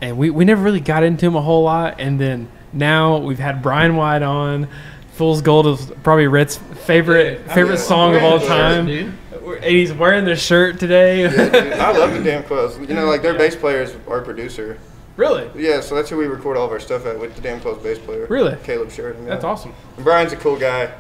and 0.03 0.19
we, 0.19 0.29
we 0.29 0.45
never 0.45 0.63
really 0.63 0.81
got 0.81 1.03
into 1.03 1.25
him 1.25 1.35
a 1.37 1.41
whole 1.41 1.63
lot, 1.63 1.97
and 1.99 2.21
then 2.21 2.49
now 2.75 3.17
we've 3.19 3.39
had 3.39 3.63
Bryon 3.63 3.97
White 3.97 4.23
on. 4.23 4.69
Fool's 5.13 5.41
Gold 5.43 5.67
is 5.67 5.93
probably 6.03 6.27
Rhett's 6.27 6.57
favorite 6.57 7.41
favorite 7.53 7.77
Yeah. 7.77 7.81
song 7.83 8.17
of 8.17 8.23
all 8.23 8.41
time, 8.41 8.87
dude. 8.87 9.13
and 9.45 9.65
he's 9.65 9.93
wearing 9.93 10.25
their 10.25 10.37
shirt 10.37 10.79
today. 10.81 11.23
Yeah, 11.23 11.31
dude, 11.51 11.73
I 11.75 11.93
love 11.97 12.13
the 12.13 12.23
damn 12.23 12.43
Quails. 12.45 12.79
You 12.89 12.95
know, 12.95 13.07
like 13.07 13.23
their 13.23 13.35
bass 13.35 13.55
player 13.55 13.83
is 13.83 13.95
our 14.09 14.21
producer. 14.23 14.79
really? 15.17 15.49
Yeah, 15.55 15.81
so 15.83 15.95
that's 15.95 16.09
who 16.11 16.17
we 16.17 16.27
record 16.27 16.57
all 16.57 16.65
of 16.67 16.73
our 16.73 16.81
stuff 16.81 17.05
at 17.07 17.19
with 17.19 17.35
the 17.37 17.43
damn 17.43 17.61
Quails 17.61 17.83
bass 17.83 17.99
player. 17.99 18.27
Really? 18.29 18.57
Caleb 18.65 18.91
Sheridan. 18.91 19.25
Yeah. 19.25 19.31
That's 19.31 19.45
awesome. 19.45 19.75
And 19.97 20.05
Bryon's 20.05 20.33
a 20.33 20.37
cool 20.37 20.57
guy. 20.59 20.91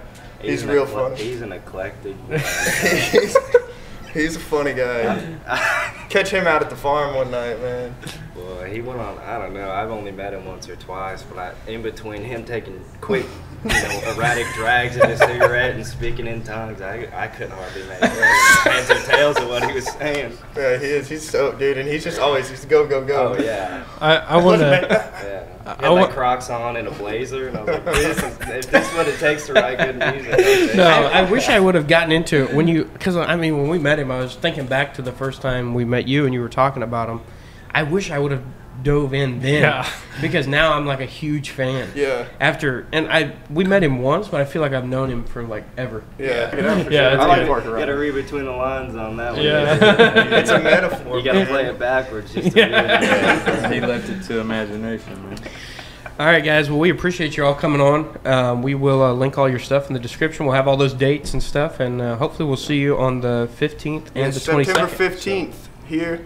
He's, 0.43 0.63
an 0.63 0.69
real 0.71 0.85
ecle- 0.85 1.09
funny. 1.11 1.17
He's 1.17 1.41
an 1.41 1.53
eclectic. 1.53 2.15
he's, 3.13 3.37
he's 4.13 4.37
a 4.37 4.41
funny 4.41 4.75
guy. 4.75 5.37
Catch 6.11 6.31
him 6.31 6.47
out 6.47 6.63
at 6.63 6.69
the 6.69 6.77
farm 6.77 7.15
one 7.15 7.31
night, 7.31 7.59
man. 7.61 7.95
Boy, 8.35 8.73
he 8.73 8.81
went 8.81 8.99
on. 8.99 9.19
I 9.19 9.37
don't 9.37 9.53
know. 9.53 9.71
I've 9.71 9.91
only 9.91 10.11
met 10.11 10.33
him 10.33 10.47
once 10.47 10.67
or 10.69 10.77
twice, 10.77 11.23
but 11.23 11.39
I, 11.39 11.71
in 11.71 11.83
between 11.83 12.23
him 12.23 12.45
taking 12.47 12.83
quick, 13.03 13.27
you 13.63 13.71
know, 13.71 14.03
erratic 14.17 14.47
drags 14.55 14.97
of 14.97 15.03
his 15.03 15.19
cigarette 15.19 15.75
and 15.75 15.87
speaking 15.87 16.27
in 16.27 16.43
tongues, 16.43 16.81
I, 16.81 17.09
I 17.15 17.29
couldn't 17.29 17.53
hardly 17.53 17.83
make 17.83 18.01
heads 18.01 18.91
or 18.91 19.11
tails 19.11 19.37
of 19.37 19.49
what 19.49 19.69
he 19.69 19.75
was 19.75 19.87
saying. 19.87 20.39
Yeah, 20.57 20.79
he 20.79 20.87
is. 20.87 21.11
He's 21.11 21.29
so 21.29 21.53
dude, 21.53 21.77
and 21.77 21.87
he's 21.87 22.05
just 22.05 22.19
always 22.19 22.49
he's 22.49 22.65
go 22.65 22.87
go 22.87 23.05
go. 23.05 23.35
Oh 23.35 23.43
yeah, 23.43 23.85
I, 24.01 24.17
I 24.17 24.37
want 24.39 24.61
to. 24.61 24.67
yeah. 24.91 25.45
He 25.63 25.69
I 25.69 25.83
had 25.83 25.89
like 25.91 26.11
Crocs 26.11 26.49
on 26.51 26.77
and 26.77 26.89
a 26.89 26.91
blazer, 26.91 27.49
and 27.49 27.57
I 27.57 27.63
was 27.63 27.69
like, 27.69 27.85
this 27.95 28.19
is, 28.19 28.25
if 28.25 28.71
this 28.71 28.89
is 28.89 28.95
what 28.97 29.07
it 29.07 29.19
takes 29.21 29.47
to 29.47 29.53
write 29.53 29.79
good 29.79 29.97
music, 29.97 30.33
okay. 30.33 30.73
No, 30.75 30.85
I 30.85 31.31
wish 31.31 31.49
I 31.49 31.61
would 31.61 31.75
have 31.75 31.87
gotten 31.87 32.11
into 32.11 32.45
it 32.45 32.55
when 32.55 32.67
you, 32.67 32.87
because 32.87 33.17
I 33.17 33.37
mean, 33.37 33.59
when 33.59 33.69
we 33.69 33.79
met 33.79 33.99
him, 33.99 34.11
I 34.11 34.19
was 34.19 34.35
thinking 34.35 34.67
back 34.67 34.95
to 34.95 35.03
the 35.03 35.13
first 35.13 35.41
time 35.43 35.75
we 35.75 35.85
met 35.85 36.09
you 36.09 36.25
and 36.25 36.35
you 36.35 36.41
were 36.41 36.49
talking 36.49 36.83
about 36.83 37.09
him. 37.09 37.21
I 37.75 37.83
wish 37.85 38.11
I 38.11 38.19
would 38.19 38.33
have 38.33 38.43
dove 38.83 39.15
in 39.15 39.39
then, 39.41 39.63
Yeah. 39.63 39.89
because 40.21 40.49
now 40.49 40.73
I'm 40.73 40.87
like 40.87 41.01
a 41.01 41.05
huge 41.07 41.51
fan. 41.51 41.89
Yeah. 41.95 42.27
After 42.41 42.87
and 42.93 43.07
I, 43.13 43.37
we 43.49 43.63
met 43.65 43.83
him 43.85 44.01
once, 44.01 44.29
but 44.29 44.41
I 44.41 44.45
feel 44.45 44.61
like 44.61 44.73
I've 44.73 44.87
known 44.87 45.09
him 45.11 45.25
for 45.25 45.43
like 45.45 45.65
ever. 45.77 46.03
Yeah. 46.19 46.55
Yeah, 46.55 47.09
I 47.13 47.17
that's 47.17 47.19
like 47.29 47.39
good. 47.41 47.49
Park 47.49 47.65
you 47.65 47.71
gotta 47.71 47.97
read 47.97 48.15
between 48.15 48.45
the 48.45 48.51
lines 48.51 48.97
on 48.97 49.17
that 49.19 49.35
one. 49.35 49.43
Yeah. 49.43 50.35
It's 50.41 50.51
a 50.51 50.59
metaphor. 50.59 51.19
You 51.19 51.25
gotta 51.25 51.47
play 51.47 51.67
it 51.67 51.79
backwards 51.79 52.33
just 52.35 52.51
to 52.57 52.61
read 52.63 52.73
it. 52.75 53.73
he 53.73 53.81
left 53.81 54.09
it 54.09 54.23
to 54.25 54.41
imagination, 54.41 55.29
man. 55.29 55.39
All 56.19 56.27
right, 56.27 56.45
guys. 56.45 56.69
Well, 56.69 56.79
we 56.79 56.91
appreciate 56.91 57.37
you 57.37 57.45
all 57.45 57.55
coming 57.55 57.81
on. 57.81 58.19
Um, 58.27 58.63
we 58.63 58.75
will 58.75 59.03
uh, 59.03 59.13
link 59.13 59.39
all 59.39 59.49
your 59.49 59.59
stuff 59.59 59.89
in 59.89 59.95
the 59.95 59.99
description. 60.01 60.45
We'll 60.45 60.55
have 60.55 60.69
all 60.69 60.77
those 60.77 60.93
dates 60.93 61.33
and 61.33 61.43
stuff, 61.43 61.81
and 61.81 62.01
uh, 62.03 62.17
hopefully 62.17 62.47
we'll 62.47 62.59
see 62.59 62.79
you 62.79 62.99
on 62.99 63.21
the 63.23 63.49
15th 63.59 64.09
and 64.15 64.27
It's 64.27 64.45
the 64.45 64.53
22nd. 64.53 64.65
September 64.67 64.87
fifteenth 64.89 65.69
here. 65.87 66.25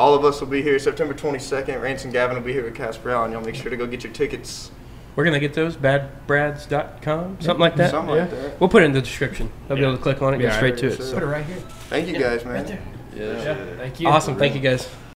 All 0.00 0.14
of 0.14 0.24
us 0.24 0.40
will 0.40 0.48
be 0.48 0.62
here. 0.62 0.78
September 0.78 1.12
twenty 1.12 1.38
second. 1.38 1.78
Rance 1.82 2.04
and 2.04 2.12
Gavin 2.12 2.34
will 2.34 2.42
be 2.42 2.54
here 2.54 2.64
with 2.64 2.74
Casper 2.74 3.10
Allen. 3.10 3.32
Y'all 3.32 3.42
make 3.42 3.54
sure 3.54 3.68
to 3.68 3.76
go 3.76 3.86
get 3.86 4.02
your 4.02 4.14
tickets. 4.14 4.70
We're 5.14 5.24
gonna 5.24 5.38
get 5.38 5.52
those 5.52 5.76
badbrads.com, 5.76 7.42
something 7.42 7.60
like 7.60 7.76
that. 7.76 7.90
Something 7.90 8.16
like 8.16 8.30
that. 8.30 8.58
We'll 8.58 8.70
put 8.70 8.82
it 8.82 8.86
in 8.86 8.92
the 8.92 9.02
description. 9.02 9.52
They'll 9.68 9.76
be 9.76 9.82
able 9.82 9.98
to 9.98 10.02
click 10.02 10.22
on 10.22 10.32
it, 10.32 10.40
Yeah, 10.40 10.48
get 10.48 10.56
straight 10.56 10.78
to 10.78 10.86
it. 10.86 11.02
So. 11.02 11.12
Put 11.12 11.22
it 11.22 11.26
right 11.26 11.44
here. 11.44 11.58
Thank 11.90 12.08
you 12.08 12.18
guys, 12.18 12.46
man. 12.46 12.80
Yeah. 13.14 13.76
Thank 13.76 14.00
you. 14.00 14.08
Awesome. 14.08 14.38
Thank 14.38 14.54
you, 14.54 14.60
guys. 14.62 14.88